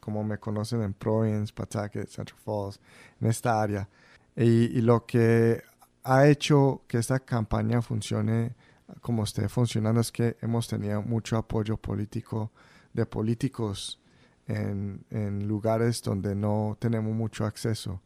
como 0.00 0.24
me 0.24 0.38
conocen 0.38 0.82
en 0.82 0.94
Providence, 0.94 1.52
Pawtucket, 1.52 2.08
Central 2.08 2.40
Falls, 2.42 2.80
en 3.20 3.28
esta 3.28 3.60
área. 3.60 3.88
Y, 4.34 4.78
y 4.78 4.80
lo 4.80 5.04
que 5.04 5.62
ha 6.04 6.26
hecho 6.26 6.82
que 6.88 6.98
esta 6.98 7.20
campaña 7.20 7.82
funcione 7.82 8.54
como 9.00 9.24
esté 9.24 9.48
funcionando 9.48 10.00
es 10.00 10.12
que 10.12 10.36
hemos 10.40 10.68
tenido 10.68 11.02
mucho 11.02 11.36
apoyo 11.36 11.76
político 11.76 12.52
de 12.92 13.06
políticos 13.06 14.00
en, 14.46 15.04
en 15.10 15.48
lugares 15.48 16.02
donde 16.02 16.34
no 16.34 16.76
tenemos 16.78 17.14
mucho 17.14 17.46
acceso. 17.46 18.02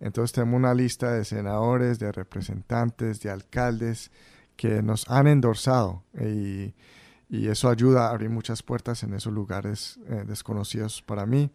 Entonces 0.00 0.32
tenemos 0.32 0.58
una 0.58 0.74
lista 0.74 1.12
de 1.12 1.24
senadores, 1.24 1.98
de 1.98 2.12
representantes, 2.12 3.20
de 3.20 3.30
alcaldes 3.30 4.10
que 4.56 4.82
nos 4.82 5.08
han 5.10 5.26
endorsado 5.26 6.04
y, 6.20 6.74
y 7.28 7.48
eso 7.48 7.68
ayuda 7.68 8.06
a 8.06 8.10
abrir 8.10 8.30
muchas 8.30 8.62
puertas 8.62 9.02
en 9.02 9.14
esos 9.14 9.32
lugares 9.32 9.98
eh, 10.08 10.24
desconocidos 10.26 11.02
para 11.02 11.26
mí. 11.26 11.50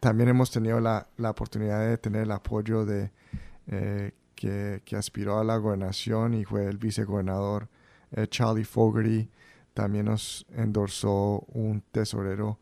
también 0.00 0.28
hemos 0.28 0.50
tenido 0.50 0.80
la, 0.80 1.06
la, 1.16 1.30
oportunidad 1.30 1.80
de 1.88 1.98
tener 1.98 2.22
el 2.22 2.32
apoyo 2.32 2.84
de 2.84 3.10
eh, 3.68 4.12
que, 4.34 4.82
que, 4.84 4.96
aspiró 4.96 5.38
a 5.38 5.44
la 5.44 5.56
gobernación 5.56 6.34
y 6.34 6.44
fue 6.44 6.66
el 6.66 6.78
vicegobernador 6.78 7.68
eh, 8.12 8.26
Charlie 8.28 8.64
Fogarty. 8.64 9.28
También 9.74 10.06
nos 10.06 10.46
endorsó 10.54 11.44
un 11.52 11.82
tesorero 11.92 12.58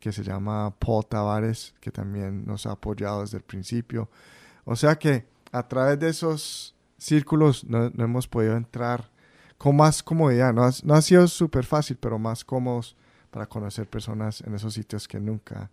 que 0.00 0.12
se 0.12 0.22
llama 0.22 0.74
Paul 0.78 1.06
Tavares, 1.06 1.74
que 1.80 1.90
también 1.90 2.44
nos 2.44 2.66
ha 2.66 2.72
apoyado 2.72 3.22
desde 3.22 3.38
el 3.38 3.42
principio. 3.42 4.08
O 4.64 4.76
sea 4.76 4.96
que 4.96 5.26
a 5.52 5.66
través 5.66 5.98
de 5.98 6.08
esos 6.08 6.74
círculos 6.98 7.64
no, 7.64 7.86
hemos 7.86 8.26
podido 8.28 8.56
entrar 8.56 9.10
con 9.56 9.76
más 9.76 10.02
comodidad. 10.02 10.52
No 10.52 10.64
ha, 10.64 10.70
no 10.84 10.94
ha 10.94 11.02
sido 11.02 11.26
súper 11.28 11.64
fácil, 11.64 11.96
pero 12.00 12.18
más 12.18 12.44
cómodos 12.44 12.96
para 13.30 13.46
conocer 13.46 13.88
personas 13.88 14.40
en 14.42 14.54
esos 14.54 14.74
sitios 14.74 15.06
que 15.08 15.20
nunca 15.20 15.70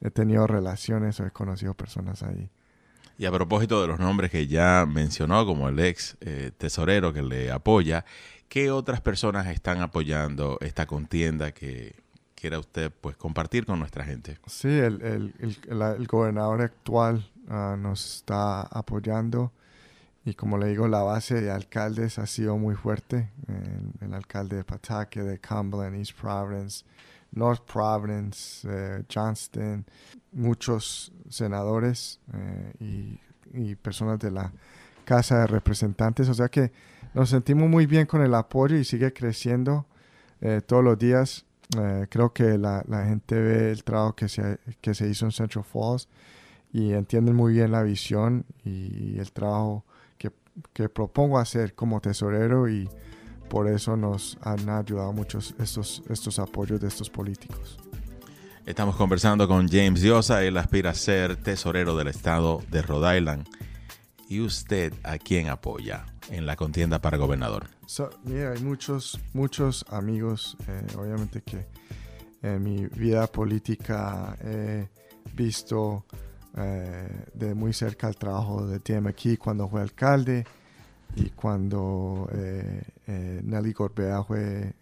he 0.00 0.10
tenido 0.10 0.46
relaciones 0.46 1.20
o 1.20 1.26
he 1.26 1.30
conocido 1.30 1.74
personas 1.74 2.22
ahí. 2.22 2.50
Y 3.22 3.26
a 3.26 3.30
propósito 3.30 3.80
de 3.80 3.86
los 3.86 4.00
nombres 4.00 4.30
que 4.30 4.48
ya 4.48 4.84
mencionó, 4.86 5.46
como 5.46 5.68
el 5.68 5.78
ex 5.78 6.16
eh, 6.20 6.50
tesorero 6.58 7.12
que 7.12 7.22
le 7.22 7.52
apoya, 7.52 8.04
¿qué 8.48 8.70
otras 8.70 9.00
personas 9.00 9.46
están 9.46 9.80
apoyando 9.80 10.58
esta 10.60 10.86
contienda 10.86 11.52
que 11.52 11.94
quiera 12.34 12.58
usted 12.58 12.90
pues 13.00 13.16
compartir 13.16 13.64
con 13.64 13.78
nuestra 13.78 14.04
gente? 14.04 14.38
Sí, 14.46 14.68
el, 14.68 15.00
el, 15.02 15.34
el, 15.38 15.82
el 15.82 16.06
gobernador 16.08 16.62
actual 16.62 17.32
Ah, 17.48 17.76
nos 17.78 18.16
está 18.16 18.62
apoyando 18.62 19.52
y 20.24 20.34
como 20.34 20.56
le 20.58 20.68
digo, 20.68 20.86
la 20.86 21.02
base 21.02 21.40
de 21.40 21.50
alcaldes 21.50 22.18
ha 22.18 22.26
sido 22.26 22.56
muy 22.56 22.76
fuerte. 22.76 23.30
El, 24.00 24.14
alcalde 24.14 24.56
de 24.56 24.64
Pataque, 24.64 25.22
de 25.22 25.40
Cumberland, 25.40 25.96
East 25.96 26.18
Providence, 26.18 26.84
North 27.32 27.64
Providence, 27.70 28.66
eh, 28.70 29.04
Johnston, 29.12 29.84
muchos 30.32 31.12
senadores 31.28 32.20
eh, 32.32 32.72
y, 32.80 33.20
y, 33.52 33.74
personas 33.76 34.18
de 34.18 34.30
la 34.30 34.52
Casa 35.04 35.40
de 35.40 35.46
Representantes. 35.46 36.28
O 36.28 36.34
sea 36.34 36.48
que 36.48 36.72
nos 37.14 37.30
sentimos 37.30 37.68
muy 37.68 37.86
bien 37.86 38.06
con 38.06 38.22
el 38.22 38.34
apoyo 38.34 38.76
y 38.76 38.84
sigue 38.84 39.12
creciendo 39.12 39.86
eh, 40.40 40.60
todos 40.64 40.82
los 40.82 40.98
días. 40.98 41.44
creo 42.08 42.32
que 42.32 42.58
la, 42.58 42.84
la, 42.86 43.06
gente 43.06 43.34
ve 43.34 43.70
el 43.70 43.82
trabajo 43.84 44.14
que 44.14 44.28
se, 44.28 44.58
que 44.80 44.94
se 44.94 45.08
hizo 45.08 45.24
en 45.24 45.32
Central 45.32 45.64
Falls 45.64 46.08
y 46.72 46.92
entienden 46.92 47.34
muy 47.34 47.54
bien 47.54 47.72
la 47.72 47.82
visión 47.82 48.44
y 48.64 49.18
el 49.18 49.32
trabajo 49.32 49.84
que, 50.18 50.30
que 50.72 50.88
propongo 50.88 51.38
hacer 51.38 51.74
como 51.74 52.00
tesorero 52.00 52.68
y 52.68 52.88
por 53.52 53.68
eso 53.68 53.98
nos 53.98 54.38
han 54.40 54.66
ayudado 54.70 55.12
muchos 55.12 55.54
estos, 55.58 56.02
estos 56.08 56.38
apoyos 56.38 56.80
de 56.80 56.88
estos 56.88 57.10
políticos. 57.10 57.81
Estamos 58.66 58.96
conversando 58.96 59.48
con 59.48 59.68
James 59.68 60.00
Diosa, 60.00 60.44
él 60.44 60.56
aspira 60.56 60.90
a 60.90 60.94
ser 60.94 61.36
tesorero 61.36 61.96
del 61.96 62.08
estado 62.08 62.62
de 62.70 62.82
Rhode 62.82 63.18
Island. 63.18 63.48
¿Y 64.28 64.40
usted 64.40 64.94
a 65.02 65.18
quién 65.18 65.48
apoya 65.48 66.06
en 66.30 66.46
la 66.46 66.56
contienda 66.56 67.00
para 67.00 67.18
gobernador? 67.18 67.66
mira, 68.24 68.52
hay 68.52 68.62
muchos, 68.62 69.20
muchos 69.34 69.84
amigos, 69.88 70.56
eh, 70.68 70.86
obviamente 70.96 71.42
que 71.42 71.66
en 72.42 72.62
mi 72.62 72.86
vida 72.86 73.26
política 73.26 74.36
he 74.40 74.88
visto 75.34 76.04
eh, 76.56 77.24
de 77.32 77.54
muy 77.54 77.72
cerca 77.72 78.08
el 78.08 78.16
trabajo 78.16 78.66
de 78.66 78.78
Tim 78.80 79.06
aquí 79.06 79.36
cuando 79.36 79.68
fue 79.68 79.80
alcalde 79.80 80.44
y 81.16 81.30
cuando 81.30 82.28
eh, 82.32 82.82
eh, 83.06 83.40
Nelly 83.42 83.72
Gorbea 83.72 84.22
fue 84.22 84.74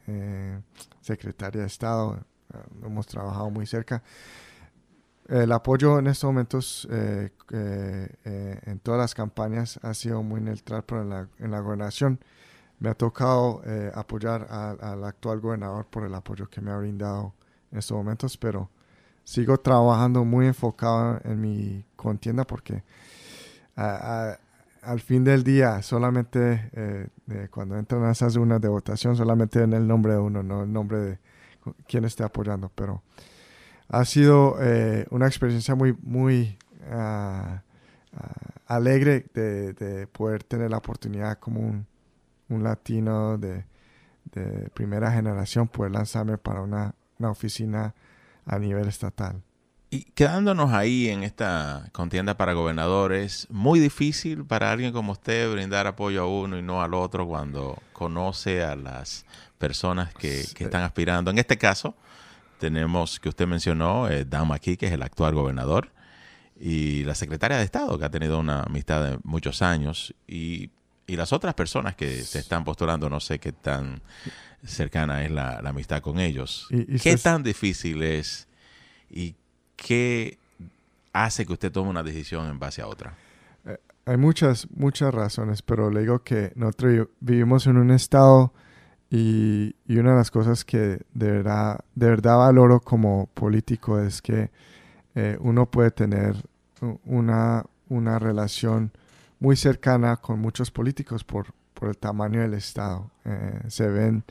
secretaria 1.01 1.61
de 1.63 1.67
Estado. 1.67 2.19
Hemos 2.85 3.07
trabajado 3.07 3.51
muy 3.51 3.67
cerca. 3.67 4.03
El 5.29 5.53
apoyo 5.53 5.99
en 5.99 6.09
estos 6.09 6.25
momentos 6.29 6.89
en 6.91 8.81
todas 8.83 9.01
las 9.01 9.15
campañas 9.15 9.79
ha 9.83 9.95
sido 9.95 10.23
muy 10.23 10.41
neutral, 10.41 10.83
pero 10.85 11.03
en 11.03 11.11
la, 11.11 11.29
en 11.39 11.51
la 11.53 11.61
gobernación 11.61 12.19
me 12.81 12.89
ha 12.89 12.95
tocado 12.95 13.63
apoyar 13.95 14.49
al 14.51 15.05
actual 15.05 15.39
gobernador 15.41 15.87
por 15.87 16.05
el 16.05 16.15
apoyo 16.15 16.49
que 16.49 16.61
me 16.61 16.73
ha 16.73 16.77
brindado 16.79 17.33
en 17.71 17.79
estos 17.79 17.97
momentos, 17.97 18.37
pero 18.37 18.71
sigo 19.23 19.59
trabajando 19.59 20.25
muy 20.25 20.47
enfocado 20.49 21.21
en 21.23 21.41
mi 21.41 21.85
contienda 21.95 22.45
porque 22.45 22.83
al 24.83 25.01
fin 25.01 25.25
del 25.25 25.45
día 25.45 25.83
solamente 25.83 26.71
eh, 26.73 27.09
cuando 27.51 27.77
entran 27.77 28.05
a 28.05 28.13
esas 28.13 28.37
unas 28.37 28.61
de 28.61 28.69
votación 28.69 29.17
solamente 29.17 29.63
en 29.63 29.73
el 29.73 29.87
nombre 29.87 30.15
de 30.15 30.19
uno, 30.19 30.43
no 30.43 30.63
el 30.65 30.73
nombre 30.73 30.99
de 30.99 31.19
quien 31.87 32.05
esté 32.05 32.25
apoyando. 32.25 32.71
Pero 32.75 33.03
ha 33.89 34.05
sido 34.05 34.57
eh, 34.61 35.07
una 35.11 35.27
experiencia 35.27 35.75
muy, 35.75 35.97
muy 36.03 36.59
ah, 36.91 37.63
alegre 38.67 39.27
de, 39.35 40.07
poder 40.07 40.45
tener 40.45 40.71
la 40.71 40.79
oportunidad 40.79 41.39
como 41.39 41.61
un, 41.61 42.63
latino 42.63 43.39
de, 43.39 43.65
primera 44.75 45.11
generación 45.11 45.67
poder 45.67 45.93
lanzarme 45.93 46.39
para 46.39 46.63
una, 46.63 46.95
una 47.19 47.31
oficina 47.31 47.95
a 48.47 48.59
nivel 48.59 48.89
estatal. 48.89 49.43
Y 49.93 50.05
quedándonos 50.13 50.73
ahí 50.73 51.09
en 51.09 51.25
esta 51.25 51.89
contienda 51.91 52.37
para 52.37 52.53
gobernadores, 52.53 53.49
muy 53.51 53.81
difícil 53.81 54.45
para 54.45 54.71
alguien 54.71 54.93
como 54.93 55.13
usted 55.13 55.51
brindar 55.51 55.89
apoyo 55.89 56.23
a 56.23 56.29
uno 56.29 56.57
y 56.57 56.63
no 56.63 56.81
al 56.81 56.95
otro 56.95 57.27
cuando 57.27 57.77
conoce 57.93 58.63
a 58.63 58.77
las 58.77 59.27
personas 59.61 60.13
que, 60.15 60.41
están 60.41 60.83
aspirando. 60.83 61.31
En 61.31 61.39
este 61.39 61.59
caso, 61.59 61.95
tenemos 62.59 63.21
que 63.21 63.29
usted 63.29 63.47
mencionó, 63.47 64.09
eh, 64.09 64.25
Dan 64.25 64.49
McKee, 64.49 64.79
que 64.79 64.87
es 64.87 64.93
el 64.93 65.03
actual 65.03 65.35
gobernador, 65.35 65.91
y 66.59 67.05
la 67.05 67.15
secretaria 67.15 67.59
de 67.59 67.65
Estado, 67.65 67.97
que 67.99 68.07
ha 68.07 68.11
tenido 68.11 68.39
una 68.41 68.63
amistad 68.63 69.05
de 69.05 69.19
muchos 69.23 69.61
años, 69.61 70.15
y, 70.27 70.71
y 71.07 71.17
las 71.17 71.33
otras 71.35 71.55
personas 71.55 71.95
que 71.95 72.23
se 72.23 72.39
están 72.39 72.65
postulando, 72.65 73.11
no 73.11 73.21
sé 73.21 73.39
qué 73.39 73.53
tan 73.53 74.01
cercana 74.65 75.25
es 75.25 75.31
la, 75.31 75.59
amistad 75.59 76.01
con 76.01 76.19
ellos. 76.19 76.67
¿Qué 77.03 77.17
tan 77.19 77.43
difícil 77.43 78.03
es 78.03 78.49
y 79.11 79.35
qué 79.77 80.39
hace 81.13 81.45
que 81.45 81.53
usted 81.53 81.71
tome 81.71 81.91
una 81.91 82.03
decisión 82.03 82.49
en 82.49 82.59
base 82.59 82.81
a 82.81 82.87
otra? 82.87 83.15
Eh, 83.67 83.77
hay 84.07 84.17
muchas, 84.17 84.69
muchas 84.71 85.13
razones, 85.13 85.61
pero 85.61 85.91
le 85.91 86.01
digo 86.01 86.23
que 86.23 86.53
nosotros 86.55 87.09
vivimos 87.21 87.67
en 87.67 87.77
un 87.77 87.91
estado 87.91 88.55
y, 89.11 89.75
una 89.89 90.11
de 90.11 90.17
las 90.17 90.31
cosas 90.31 90.65
que 90.65 91.01
de 91.13 91.31
verdad, 91.31 91.81
de 91.95 92.07
verdad 92.09 92.39
valoro 92.39 92.81
como 92.81 93.27
político 93.35 93.99
es 93.99 94.23
que 94.23 94.51
eh, 95.15 95.37
uno 95.41 95.67
puede 95.67 95.91
tener 95.91 96.37
una, 97.05 97.65
una 97.89 98.19
relación 98.19 98.93
muy 99.41 99.57
cercana 99.57 100.17
con 100.17 100.39
muchos 100.39 100.71
políticos 100.71 101.25
por, 101.25 101.47
por 101.75 101.89
el 101.89 101.99
tamaño 101.99 102.41
del 102.41 102.55
Estado. 102.55 103.11
Eh, 103.25 103.61
se 103.69 103.89
ven 103.89 104.23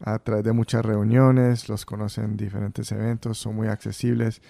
a 0.00 0.18
través 0.18 0.44
de 0.44 0.52
muchas 0.52 0.84
reuniones, 0.84 1.68
los 1.68 1.84
conocen 1.84 2.24
en 2.24 2.36
diferentes 2.36 2.90
eventos, 2.92 3.38
son 3.38 3.54
muy 3.56 3.68
accesibles. 3.68 4.40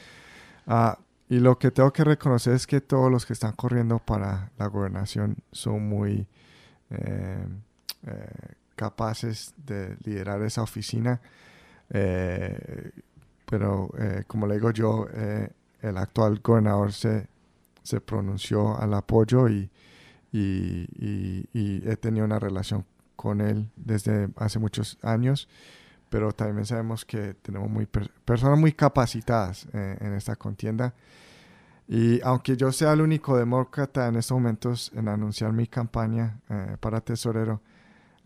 Ah, 0.66 0.98
y 1.28 1.40
lo 1.40 1.58
que 1.58 1.70
tengo 1.70 1.92
que 1.92 2.04
reconocer 2.04 2.54
es 2.54 2.66
que 2.66 2.80
todos 2.80 3.10
los 3.10 3.26
que 3.26 3.34
están 3.34 3.52
corriendo 3.52 3.98
para 3.98 4.50
la 4.58 4.66
gobernación 4.66 5.36
son 5.52 5.88
muy 5.88 6.26
eh, 6.90 7.46
eh, 8.06 8.54
capaces 8.78 9.52
de 9.56 9.98
liderar 10.04 10.40
esa 10.42 10.62
oficina. 10.62 11.20
pero 13.46 13.90
como 14.26 14.46
le 14.46 14.54
digo 14.54 14.70
yo, 14.70 15.06
el 15.82 15.96
actual 15.96 16.40
gobernador 16.42 16.92
se, 16.92 17.28
se 17.88 18.00
pronunció 18.02 18.78
al 18.78 18.92
apoyo 18.92 19.48
y, 19.48 19.70
he 20.30 21.96
tenido 21.96 22.26
una 22.26 22.38
relación 22.38 22.84
con 23.16 23.40
él 23.40 23.70
desde 23.76 24.28
hace 24.36 24.58
muchos 24.58 24.98
años, 25.02 25.48
pero 26.10 26.32
también 26.32 26.66
sabemos 26.66 27.04
que 27.06 27.34
tenemos 27.34 27.70
muy 27.70 27.86
personas 27.86 28.58
muy 28.58 28.72
capacitadas 28.72 29.66
eh, 29.72 29.96
en 30.00 30.12
esta 30.12 30.36
contienda. 30.36 30.94
Y 31.88 32.20
aunque 32.22 32.56
yo 32.56 32.70
sea 32.72 32.92
el 32.92 33.00
único 33.00 33.38
demócrata 33.38 34.06
en 34.08 34.16
estos 34.16 34.36
momentos 34.36 34.92
en 34.94 35.08
anunciar 35.08 35.52
mi 35.54 35.66
campaña 35.66 36.40
eh, 36.50 36.76
para 36.78 37.00
tesorero, 37.00 37.62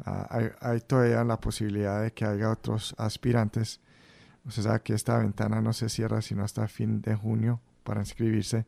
ah, 0.05 0.27
hay, 0.31 0.51
hay, 0.61 0.81
todavía 0.81 1.25
la 1.25 1.41
posibilidad 1.41 2.03
de 2.03 2.13
que 2.13 2.25
haya 2.25 2.51
otros 2.51 2.95
aspirantes. 2.99 3.81
O 4.47 4.51
sea 4.51 4.81
que 4.81 4.95
esta 4.95 5.19
ventana 5.19 5.61
no 5.61 5.73
se 5.73 5.89
cierra 5.89 6.21
sino 6.21 6.43
hasta 6.43 6.67
fin 6.69 7.01
de 7.01 7.15
junio 7.15 7.61
para 7.85 8.01
inscribirse. 8.01 8.67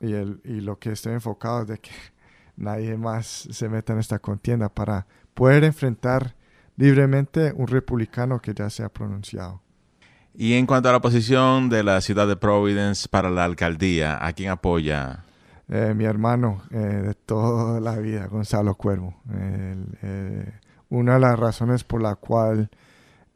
Y, 0.00 0.12
el, 0.14 0.40
y 0.44 0.60
lo 0.60 0.78
que 0.78 0.92
estoy 0.92 1.12
enfocado 1.12 1.62
es 1.62 1.68
de 1.68 1.78
que 1.78 1.90
nadie 2.56 2.96
más 2.96 3.26
se 3.50 3.68
meta 3.68 3.92
en 3.92 3.98
esta 3.98 4.18
contienda 4.18 4.68
para 4.68 5.06
poder 5.34 5.64
enfrentar 5.64 6.34
libremente 6.76 7.52
un 7.54 7.66
republicano 7.66 8.40
que 8.40 8.54
ya 8.54 8.70
se 8.70 8.82
ha 8.82 8.88
pronunciado. 8.88 9.60
Y 10.34 10.54
en 10.54 10.66
cuanto 10.66 10.88
a 10.88 10.92
la 10.92 11.00
posición 11.00 11.68
de 11.68 11.82
la 11.82 12.00
ciudad 12.00 12.26
de 12.26 12.36
Providence 12.36 13.08
para 13.08 13.30
la 13.30 13.44
alcaldía, 13.44 14.24
¿a 14.24 14.32
quién 14.32 14.50
apoya? 14.50 15.24
Eh, 15.72 15.94
mi 15.94 16.04
hermano 16.04 16.62
eh, 16.72 16.76
de 16.78 17.14
toda 17.14 17.78
la 17.78 17.96
vida, 17.96 18.26
Gonzalo 18.26 18.74
Cuervo. 18.74 19.14
Eh, 19.32 20.52
una 20.88 21.14
de 21.14 21.20
las 21.20 21.38
razones 21.38 21.84
por 21.84 22.02
la 22.02 22.16
cual 22.16 22.68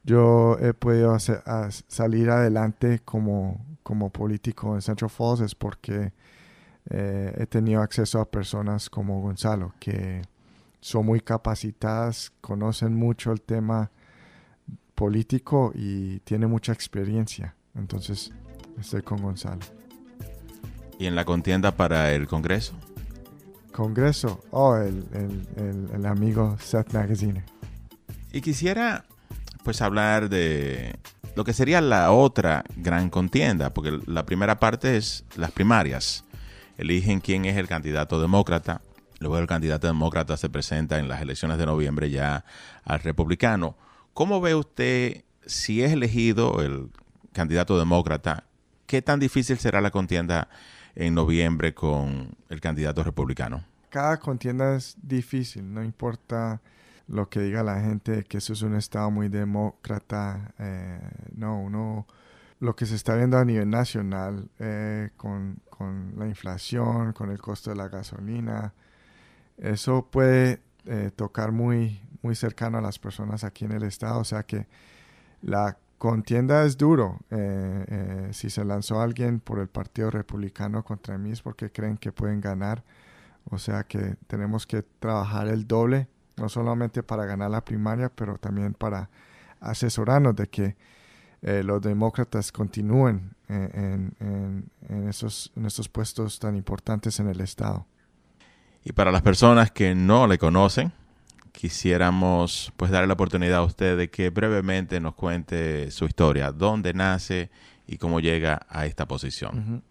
yo 0.03 0.57
he 0.59 0.73
podido 0.73 1.17
salir 1.17 2.29
adelante 2.29 2.99
como, 3.05 3.65
político 4.11 4.75
en 4.75 4.81
Central 4.81 5.09
Falls 5.09 5.39
es 5.39 5.55
porque 5.55 6.11
he 6.89 7.47
tenido 7.47 7.81
acceso 7.81 8.19
a 8.19 8.29
personas 8.29 8.89
como 8.89 9.21
Gonzalo, 9.21 9.73
que 9.79 10.21
son 10.81 11.05
muy 11.05 11.21
capacitadas, 11.21 12.33
conocen 12.41 12.93
mucho 12.93 13.31
el 13.31 13.41
tema 13.41 13.89
político 14.93 15.71
y 15.73 16.19
tiene 16.19 16.47
mucha 16.47 16.73
experiencia. 16.73 17.55
Entonces, 17.73 18.33
estoy 18.77 19.01
con 19.01 19.21
Gonzalo. 19.21 19.84
¿Y 20.97 21.07
en 21.07 21.15
la 21.15 21.25
contienda 21.25 21.71
para 21.71 22.13
el 22.13 22.27
Congreso? 22.27 22.73
Congreso, 23.71 24.41
oh, 24.51 24.77
el, 24.77 25.05
el, 25.93 26.05
amigo 26.05 26.57
Seth 26.61 26.93
Magazine. 26.93 27.43
Y 28.31 28.39
quisiera 28.39 29.03
pues 29.65 29.81
hablar 29.81 30.29
de 30.29 30.95
lo 31.35 31.43
que 31.43 31.51
sería 31.51 31.81
la 31.81 32.11
otra 32.11 32.63
gran 32.77 33.09
contienda, 33.09 33.73
porque 33.73 33.99
la 34.05 34.25
primera 34.25 34.59
parte 34.59 34.95
es 34.95 35.25
las 35.35 35.51
primarias. 35.51 36.23
Eligen 36.77 37.19
quién 37.19 37.43
es 37.43 37.57
el 37.57 37.67
candidato 37.67 38.21
demócrata. 38.21 38.81
Luego 39.19 39.39
el 39.39 39.47
candidato 39.47 39.87
demócrata 39.87 40.37
se 40.37 40.49
presenta 40.49 40.97
en 40.99 41.09
las 41.09 41.21
elecciones 41.21 41.57
de 41.57 41.65
noviembre 41.65 42.09
ya 42.09 42.45
al 42.85 43.01
republicano. 43.01 43.75
¿Cómo 44.13 44.39
ve 44.39 44.55
usted 44.55 45.25
si 45.45 45.83
es 45.83 45.91
elegido 45.91 46.61
el 46.61 46.91
candidato 47.33 47.77
demócrata? 47.77 48.45
¿Qué 48.85 49.01
tan 49.01 49.19
difícil 49.19 49.57
será 49.57 49.81
la 49.81 49.91
contienda 49.91 50.47
en 50.95 51.13
noviembre 51.13 51.73
con 51.73 52.35
el 52.49 52.61
candidato 52.61 53.03
republicano? 53.03 53.63
Cada 53.89 54.17
contienda 54.17 54.75
es 54.75 54.95
difícil, 55.01 55.73
no 55.73 55.83
importa 55.83 56.61
lo 57.07 57.29
que 57.29 57.41
diga 57.41 57.63
la 57.63 57.79
gente, 57.81 58.23
que 58.23 58.37
eso 58.37 58.53
es 58.53 58.61
un 58.61 58.75
estado 58.75 59.11
muy 59.11 59.29
demócrata. 59.29 60.53
Eh, 60.57 60.99
no, 61.35 61.61
uno, 61.61 62.07
lo 62.59 62.75
que 62.75 62.85
se 62.85 62.95
está 62.95 63.15
viendo 63.15 63.37
a 63.37 63.45
nivel 63.45 63.69
nacional 63.69 64.49
eh, 64.59 65.11
con, 65.17 65.61
con, 65.69 66.13
la 66.17 66.27
inflación, 66.27 67.13
con 67.13 67.29
el 67.29 67.39
costo 67.39 67.69
de 67.69 67.75
la 67.75 67.89
gasolina, 67.89 68.73
eso 69.57 70.07
puede 70.09 70.61
eh, 70.85 71.11
tocar 71.15 71.51
muy, 71.51 72.01
muy 72.21 72.35
cercano 72.35 72.77
a 72.77 72.81
las 72.81 72.99
personas 72.99 73.43
aquí 73.43 73.65
en 73.65 73.71
el 73.73 73.83
estado. 73.83 74.19
O 74.19 74.25
sea 74.25 74.43
que 74.43 74.67
la 75.41 75.77
contienda 75.97 76.65
es 76.65 76.77
duro. 76.77 77.19
Eh, 77.31 77.85
eh, 77.87 78.29
si 78.33 78.49
se 78.49 78.63
lanzó 78.65 79.01
alguien 79.01 79.39
por 79.39 79.59
el 79.59 79.67
Partido 79.67 80.11
Republicano 80.11 80.83
contra 80.83 81.17
mí 81.17 81.31
es 81.31 81.41
porque 81.41 81.71
creen 81.71 81.97
que 81.97 82.11
pueden 82.11 82.41
ganar. 82.41 82.83
O 83.49 83.57
sea 83.57 83.83
que 83.83 84.15
tenemos 84.27 84.65
que 84.65 84.83
trabajar 84.99 85.47
el 85.47 85.67
doble, 85.67 86.07
no 86.37 86.49
solamente 86.49 87.03
para 87.03 87.25
ganar 87.25 87.51
la 87.51 87.63
primaria, 87.63 88.09
pero 88.09 88.37
también 88.37 88.73
para 88.73 89.09
asesorarnos 89.59 90.35
de 90.35 90.47
que 90.47 90.75
los 91.41 91.79
demócratas 91.79 92.51
continúen 92.51 93.35
en, 93.47 94.15
en, 94.19 94.71
en, 94.89 95.07
esos, 95.07 95.51
puestos 95.91 96.39
tan 96.39 96.55
importantes 96.55 97.19
en 97.19 97.27
el 97.27 97.39
estado. 97.39 97.85
Y 98.83 98.93
para 98.93 99.11
las 99.11 99.21
personas 99.21 99.69
que 99.69 99.93
no 99.93 100.25
le 100.25 100.39
conocen, 100.39 100.91
quisiéramos 101.55 102.73
pues 102.75 102.91
darle 102.91 103.07
la 103.07 103.13
oportunidad 103.13 103.59
a 103.59 103.63
usted 103.63 103.97
de 103.97 104.09
que 104.09 104.29
brevemente 104.29 104.99
nos 104.99 105.15
cuente 105.15 105.89
su 105.89 106.05
historia, 106.05 106.51
dónde 106.51 106.93
nace 106.93 107.49
y 107.87 107.97
cómo 107.97 108.19
llega 108.19 108.65
a 108.69 108.85
esta 108.85 109.07
posición. 109.07 109.81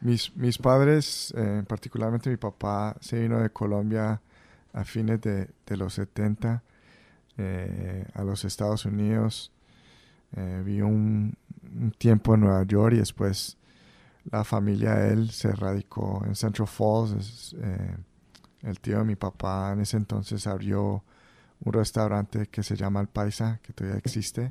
mis, 0.00 0.34
mis 0.36 0.58
padres, 0.58 1.32
eh, 1.36 1.62
particularmente 1.66 2.30
mi 2.30 2.36
papá, 2.36 2.96
se 3.00 3.20
vino 3.20 3.38
de 3.38 3.50
Colombia 3.50 4.20
a 4.72 4.84
fines 4.84 5.20
de, 5.20 5.48
los 5.76 5.94
70 5.94 6.62
eh, 7.36 8.04
a 8.14 8.22
los 8.22 8.44
Estados 8.44 8.84
Unidos. 8.84 9.52
Eh, 10.36 10.62
vivió 10.64 10.86
un, 10.86 11.36
tiempo 11.98 12.34
en 12.34 12.40
Nueva 12.40 12.64
York 12.64 12.94
y 12.94 12.98
después 12.98 13.56
la 14.30 14.42
familia 14.42 14.94
de 14.94 15.12
él 15.12 15.30
se 15.30 15.52
radicó 15.52 16.22
en 16.26 16.34
Central 16.34 16.66
Falls. 16.66 17.54
Eh, 17.60 17.96
el 18.62 18.80
tío 18.80 18.98
de 18.98 19.04
mi 19.04 19.16
papá 19.16 19.72
en 19.72 19.80
ese 19.80 19.96
entonces 19.96 20.46
abrió 20.46 21.02
un 21.60 21.72
restaurante 21.72 22.46
que 22.46 22.62
se 22.62 22.76
llama 22.76 23.00
El 23.00 23.08
Paisa, 23.08 23.60
que 23.62 23.72
todavía 23.72 23.98
existe. 23.98 24.50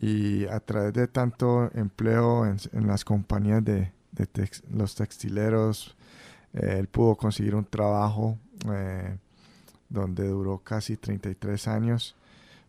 Y 0.00 0.46
a 0.46 0.60
través 0.60 0.92
de 0.92 1.08
tanto 1.08 1.70
empleo 1.74 2.46
en, 2.46 2.86
las 2.86 3.04
compañías 3.04 3.64
de, 3.64 3.92
los 4.70 4.94
textileros, 4.94 5.96
eh, 6.52 6.76
él 6.78 6.88
pudo 6.88 7.16
conseguir 7.16 7.54
un 7.54 7.64
trabajo 7.64 8.38
eh, 8.70 9.16
donde 9.88 10.28
duró 10.28 10.58
casi 10.58 10.96
33 10.96 11.68
años. 11.68 12.16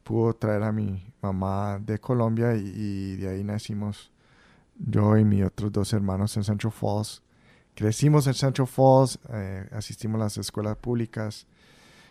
Pudo 0.03 0.33
traer 0.35 0.63
a 0.63 0.71
mi 0.71 1.03
mamá 1.21 1.79
de 1.79 1.99
Colombia 1.99 2.55
y, 2.55 2.61
y 2.75 3.15
de 3.17 3.29
ahí 3.29 3.43
nacimos 3.43 4.11
yo 4.77 5.17
y 5.17 5.25
mis 5.25 5.43
otros 5.43 5.71
dos 5.71 5.93
hermanos 5.93 6.35
en 6.37 6.43
Central 6.43 6.71
Falls 6.71 7.21
Crecimos 7.75 8.25
en 8.27 8.33
Central 8.33 8.67
Falls, 8.67 9.19
eh, 9.29 9.67
asistimos 9.73 10.19
a 10.21 10.23
las 10.23 10.37
escuelas 10.37 10.77
públicas, 10.77 11.45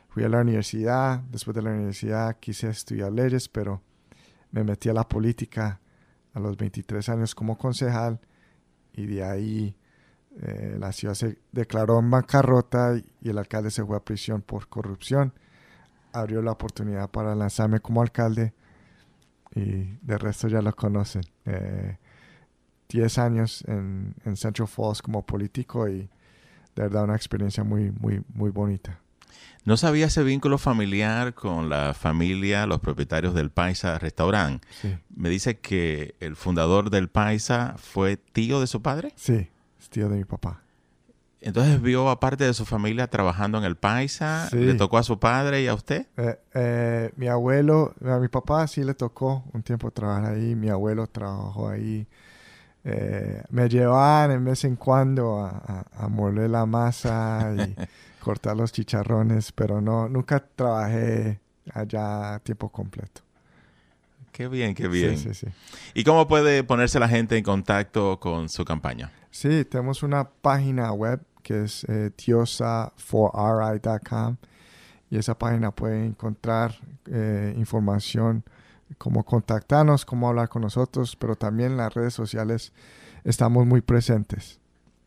fui 0.09 0.22
a 0.22 0.29
la 0.29 0.40
universidad, 0.40 1.20
después 1.31 1.55
de 1.55 1.62
la 1.62 1.70
universidad 1.70 2.37
quise 2.38 2.68
estudiar 2.68 3.11
leyes, 3.11 3.48
pero 3.48 3.81
me 4.50 4.62
metí 4.62 4.90
a 4.90 4.92
la 4.92 5.09
política 5.09 5.81
a 6.35 6.40
los 6.40 6.57
23 6.59 7.09
años 7.09 7.35
como 7.35 7.57
concejal 7.57 8.20
y 8.92 9.07
de 9.07 9.24
ahí 9.24 9.77
eh, 10.42 10.77
la 10.79 10.92
ciudad 10.92 11.14
se 11.14 11.38
declaró 11.50 11.98
en 11.98 12.11
bancarrota 12.11 12.96
y 13.20 13.29
el 13.31 13.38
alcalde 13.38 13.70
se 13.70 13.85
fue 13.85 13.96
a 13.96 14.05
prisión 14.05 14.42
por 14.42 14.68
corrupción. 14.68 15.33
Abrió 16.12 16.42
la 16.42 16.53
oportunidad 16.53 17.11
para 17.11 17.35
lanzarme 17.35 17.81
como 17.81 18.03
alcalde 18.03 18.53
y 19.55 19.96
de 20.03 20.18
resto 20.18 20.48
ya 20.48 20.61
lo 20.61 20.74
conocen. 20.74 21.22
Eh, 21.46 21.96
10 22.88 23.18
años 23.18 23.64
en, 23.66 24.14
Central 24.37 24.68
Falls 24.68 25.03
como 25.03 25.25
político 25.25 25.88
y 25.88 26.09
de 26.75 26.83
verdad 26.83 27.05
una 27.05 27.16
experiencia 27.16 27.64
muy, 27.64 27.90
muy, 27.90 28.23
muy 28.35 28.51
bonita. 28.51 29.01
¿No 29.64 29.77
sabía 29.77 30.07
ese 30.07 30.23
vínculo 30.23 30.59
familiar 30.59 31.33
con 31.33 31.70
la 31.70 31.94
familia, 31.94 32.66
los 32.66 32.81
propietarios 32.81 33.35
del 33.35 33.51
Paisa 33.51 33.99
Restaurant? 33.99 34.62
Me 35.09 35.31
dice 35.31 35.59
que 35.59 36.14
el 36.20 36.37
fundador 36.37 36.90
del 36.90 37.09
Paisa 37.09 37.75
fue 37.79 38.18
tío 38.18 38.61
de 38.61 38.66
su 38.66 38.83
padre. 38.83 39.12
Sí, 39.16 39.49
es 39.81 39.88
tío 39.88 40.09
de 40.11 40.18
mi 40.18 40.25
papá. 40.25 40.64
Entonces 41.44 41.81
vio 41.81 42.09
a 42.09 42.20
parte 42.20 42.44
de 42.44 42.55
su 42.55 42.64
familia 42.64 43.07
trabajando 43.07 43.59
en 43.59 43.64
el 43.64 43.77
Paisa, 43.77 44.49
le 44.53 44.75
tocó 44.75 44.97
a 44.97 45.03
su 45.03 45.18
padre 45.18 45.62
y 45.62 45.66
a 45.66 45.75
usted. 45.75 46.07
Eh, 46.16 46.40
eh, 46.55 47.12
mi 47.16 47.29
abuelo, 47.29 47.94
a 48.03 48.18
mi 48.18 48.29
papá 48.29 48.66
sí 48.66 48.83
le 48.83 48.94
tocó 48.94 49.44
un 49.53 49.62
tiempo 49.62 49.90
trabajar 49.90 50.33
ahí, 50.33 50.55
mi 50.55 50.70
abuelo 50.70 51.07
trabajó 51.07 51.68
ahí 51.68 52.07
eh, 52.85 53.42
me 53.51 53.68
llevaban 53.68 54.31
en 54.31 54.44
vez 54.44 54.64
en 54.64 54.77
cuando 54.77 55.40
a, 55.40 55.85
a, 55.97 56.09
moler 56.09 56.51
la 56.51 56.66
masa 56.66 57.55
y 57.57 57.75
cortar 58.20 58.57
los 58.57 58.73
chicharrones, 58.73 59.53
pero 59.53 59.81
no, 59.81 60.09
nunca 60.09 60.44
trabajé 60.55 61.40
allá 61.73 62.35
a 62.35 62.38
tiempo 62.40 62.68
completo. 62.68 63.23
Qué 64.33 64.49
bien, 64.49 64.75
qué 64.75 64.88
bien. 64.88 65.16
¿Y 65.94 66.03
cómo 66.03 66.27
puede 66.27 66.64
ponerse 66.64 66.99
la 66.99 67.09
gente 67.09 67.38
en 67.38 67.44
contacto 67.44 68.18
con 68.18 68.49
su 68.49 68.64
campaña? 68.64 69.12
Sí, 69.31 69.64
tenemos 69.64 70.03
una 70.03 70.29
página 70.29 70.92
web 70.92 71.20
que 71.44 71.62
es 71.64 71.85
eh, 71.85 72.11
tiosa4ri.com 72.16 74.37
y 75.11 75.18
esa 75.18 75.38
página 75.38 75.70
puede 75.70 76.05
encontrar 76.05 76.75
eh, 77.07 77.55
información 77.57 78.42
cómo 78.99 79.25
contactarnos, 79.25 80.05
cómo 80.05 80.29
hablar 80.29 80.49
con 80.49 80.62
nosotros, 80.62 81.16
pero 81.16 81.37
también 81.37 81.73
en 81.73 81.77
las 81.79 81.94
redes 81.94 82.14
sociales 82.14 82.73
estamos 83.25 83.66
muy 83.66 83.81
presentes. 83.81 84.61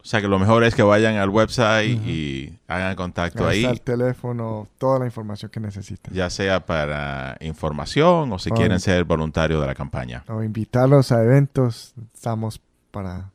O 0.07 0.09
sea 0.09 0.21
que 0.21 0.27
lo 0.29 0.39
mejor 0.39 0.63
es 0.63 0.73
que 0.73 0.83
vayan 0.83 1.17
al 1.17 1.29
website 1.29 1.99
y 2.05 2.57
hagan 2.67 2.95
contacto 2.95 3.45
ahí. 3.45 3.65
El 3.65 3.81
teléfono, 3.81 4.69
toda 4.77 4.99
la 4.99 5.05
información 5.05 5.51
que 5.51 5.59
necesiten. 5.59 6.13
Ya 6.13 6.29
sea 6.29 6.65
para 6.65 7.35
información 7.41 8.31
o 8.31 8.39
si 8.39 8.49
quieren 8.51 8.79
ser 8.79 9.03
voluntarios 9.03 9.59
de 9.59 9.67
la 9.67 9.75
campaña. 9.75 10.23
O 10.29 10.41
invitarlos 10.43 11.11
a 11.11 11.21
eventos, 11.23 11.93
estamos 12.13 12.61
para, 12.91 13.31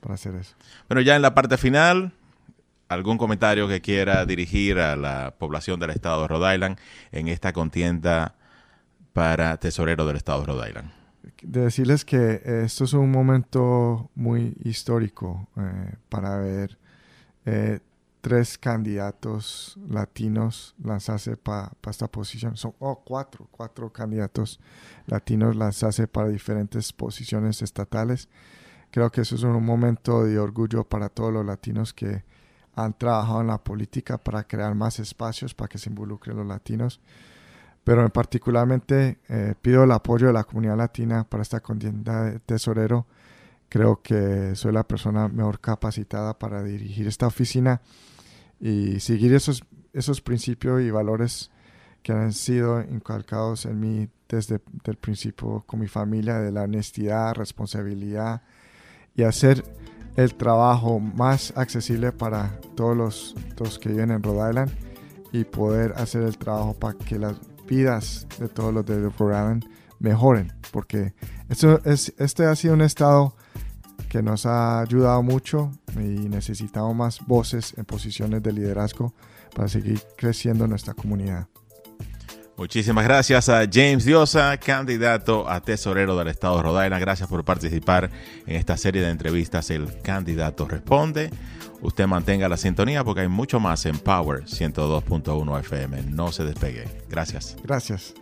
para 0.00 0.14
hacer 0.14 0.36
eso. 0.36 0.54
Bueno, 0.88 1.00
ya 1.00 1.16
en 1.16 1.22
la 1.22 1.34
parte 1.34 1.56
final, 1.56 2.12
algún 2.88 3.18
comentario 3.18 3.66
que 3.66 3.80
quiera 3.80 4.24
dirigir 4.24 4.78
a 4.78 4.94
la 4.94 5.34
población 5.36 5.80
del 5.80 5.90
estado 5.90 6.22
de 6.22 6.28
Rhode 6.28 6.54
Island 6.54 6.78
en 7.10 7.26
esta 7.26 7.52
contienda 7.52 8.36
para 9.12 9.56
tesorero 9.58 10.06
del 10.06 10.16
estado 10.16 10.40
de 10.40 10.46
Rhode 10.46 10.68
Island. 10.68 10.90
De 11.42 11.60
decirles 11.60 12.04
que 12.04 12.42
esto 12.64 12.84
es 12.84 12.92
un 12.92 13.10
momento 13.10 14.10
muy 14.14 14.56
histórico 14.64 15.48
eh, 15.56 15.94
para 16.08 16.36
ver. 16.38 16.78
Eh, 17.44 17.80
tres 18.22 18.56
candidatos 18.56 19.76
latinos 19.88 20.76
lanzarse 20.82 21.36
para 21.36 21.72
esta 21.90 22.06
posición. 22.06 22.56
Son 22.56 22.72
oh, 22.78 23.02
cuatro, 23.04 23.48
cuatro 23.50 23.92
candidatos 23.92 24.60
latinos 25.06 25.56
lanzarse 25.56 26.06
para 26.06 26.28
diferentes 26.28 26.92
posiciones 26.92 27.60
estatales. 27.62 28.28
Creo 28.92 29.10
que 29.10 29.22
eso 29.22 29.34
es 29.34 29.42
un 29.42 29.62
momento 29.64 30.24
de 30.24 30.38
orgullo 30.38 30.84
para 30.84 31.08
todos 31.08 31.32
los 31.32 31.44
latinos 31.44 31.92
que 31.92 32.22
han 32.76 32.96
trabajado 32.96 33.40
en 33.40 33.48
la 33.48 33.58
política 33.58 34.18
para 34.18 34.44
crear 34.44 34.74
más 34.76 35.00
espacios 35.00 35.52
para 35.52 35.68
que 35.68 35.78
se 35.78 35.90
involucren 35.90 36.36
los 36.36 36.46
latinos. 36.46 37.00
Pero 37.84 38.02
en 38.02 38.10
particularmente 38.10 39.18
eh, 39.28 39.54
pido 39.60 39.84
el 39.84 39.90
apoyo 39.92 40.28
de 40.28 40.32
la 40.32 40.44
comunidad 40.44 40.76
latina 40.76 41.24
para 41.24 41.42
esta 41.42 41.60
contienda 41.60 42.24
de 42.24 42.38
tesorero. 42.40 43.06
Creo 43.68 44.00
que 44.02 44.54
soy 44.54 44.72
la 44.72 44.86
persona 44.86 45.28
mejor 45.28 45.60
capacitada 45.60 46.38
para 46.38 46.62
dirigir 46.62 47.08
esta 47.08 47.26
oficina 47.26 47.80
y 48.60 49.00
seguir 49.00 49.34
esos, 49.34 49.64
esos 49.92 50.20
principios 50.20 50.82
y 50.82 50.90
valores 50.90 51.50
que 52.02 52.12
han 52.12 52.32
sido 52.32 52.80
inculcados 52.82 53.64
en 53.66 53.80
mí 53.80 54.08
desde 54.28 54.60
el 54.84 54.96
principio 54.96 55.64
con 55.66 55.80
mi 55.80 55.88
familia, 55.88 56.38
de 56.38 56.52
la 56.52 56.62
honestidad, 56.62 57.34
responsabilidad 57.34 58.42
y 59.14 59.22
hacer 59.22 59.64
el 60.16 60.34
trabajo 60.34 61.00
más 61.00 61.52
accesible 61.56 62.12
para 62.12 62.58
todos 62.74 62.96
los, 62.96 63.34
los 63.58 63.78
que 63.78 63.90
viven 63.90 64.10
en 64.10 64.22
Rhode 64.22 64.50
Island 64.50 64.72
y 65.32 65.44
poder 65.44 65.92
hacer 65.96 66.22
el 66.22 66.36
trabajo 66.38 66.74
para 66.74 66.98
que 66.98 67.18
las 67.18 67.36
vidas 67.72 68.26
de 68.38 68.48
todos 68.48 68.72
los 68.74 68.84
de 68.84 68.96
Island 68.96 69.64
mejoren, 69.98 70.52
porque 70.72 71.14
esto 71.48 71.80
es, 71.84 72.12
este 72.18 72.44
ha 72.44 72.54
sido 72.54 72.74
un 72.74 72.82
estado 72.82 73.34
que 74.10 74.22
nos 74.22 74.44
ha 74.44 74.80
ayudado 74.80 75.22
mucho 75.22 75.70
y 75.96 76.28
necesitamos 76.28 76.94
más 76.94 77.26
voces 77.26 77.72
en 77.78 77.86
posiciones 77.86 78.42
de 78.42 78.52
liderazgo 78.52 79.14
para 79.54 79.68
seguir 79.68 80.02
creciendo 80.18 80.66
nuestra 80.66 80.92
comunidad. 80.92 81.46
Muchísimas 82.56 83.04
gracias 83.04 83.48
a 83.48 83.64
James 83.70 84.04
Diosa, 84.04 84.56
candidato 84.58 85.48
a 85.48 85.60
tesorero 85.60 86.16
del 86.16 86.28
estado 86.28 86.56
de 86.56 86.62
Rhode 86.62 86.84
Island. 86.84 87.00
Gracias 87.00 87.28
por 87.28 87.44
participar 87.44 88.10
en 88.46 88.56
esta 88.56 88.76
serie 88.76 89.02
de 89.02 89.10
entrevistas. 89.10 89.70
El 89.70 90.00
candidato 90.02 90.68
responde. 90.68 91.30
Usted 91.80 92.06
mantenga 92.06 92.48
la 92.48 92.56
sintonía 92.56 93.02
porque 93.02 93.22
hay 93.22 93.28
mucho 93.28 93.58
más 93.58 93.86
en 93.86 93.98
Power 93.98 94.44
102.1 94.44 95.60
FM. 95.60 96.02
No 96.10 96.30
se 96.30 96.44
despegue. 96.44 96.84
Gracias. 97.08 97.56
Gracias. 97.64 98.14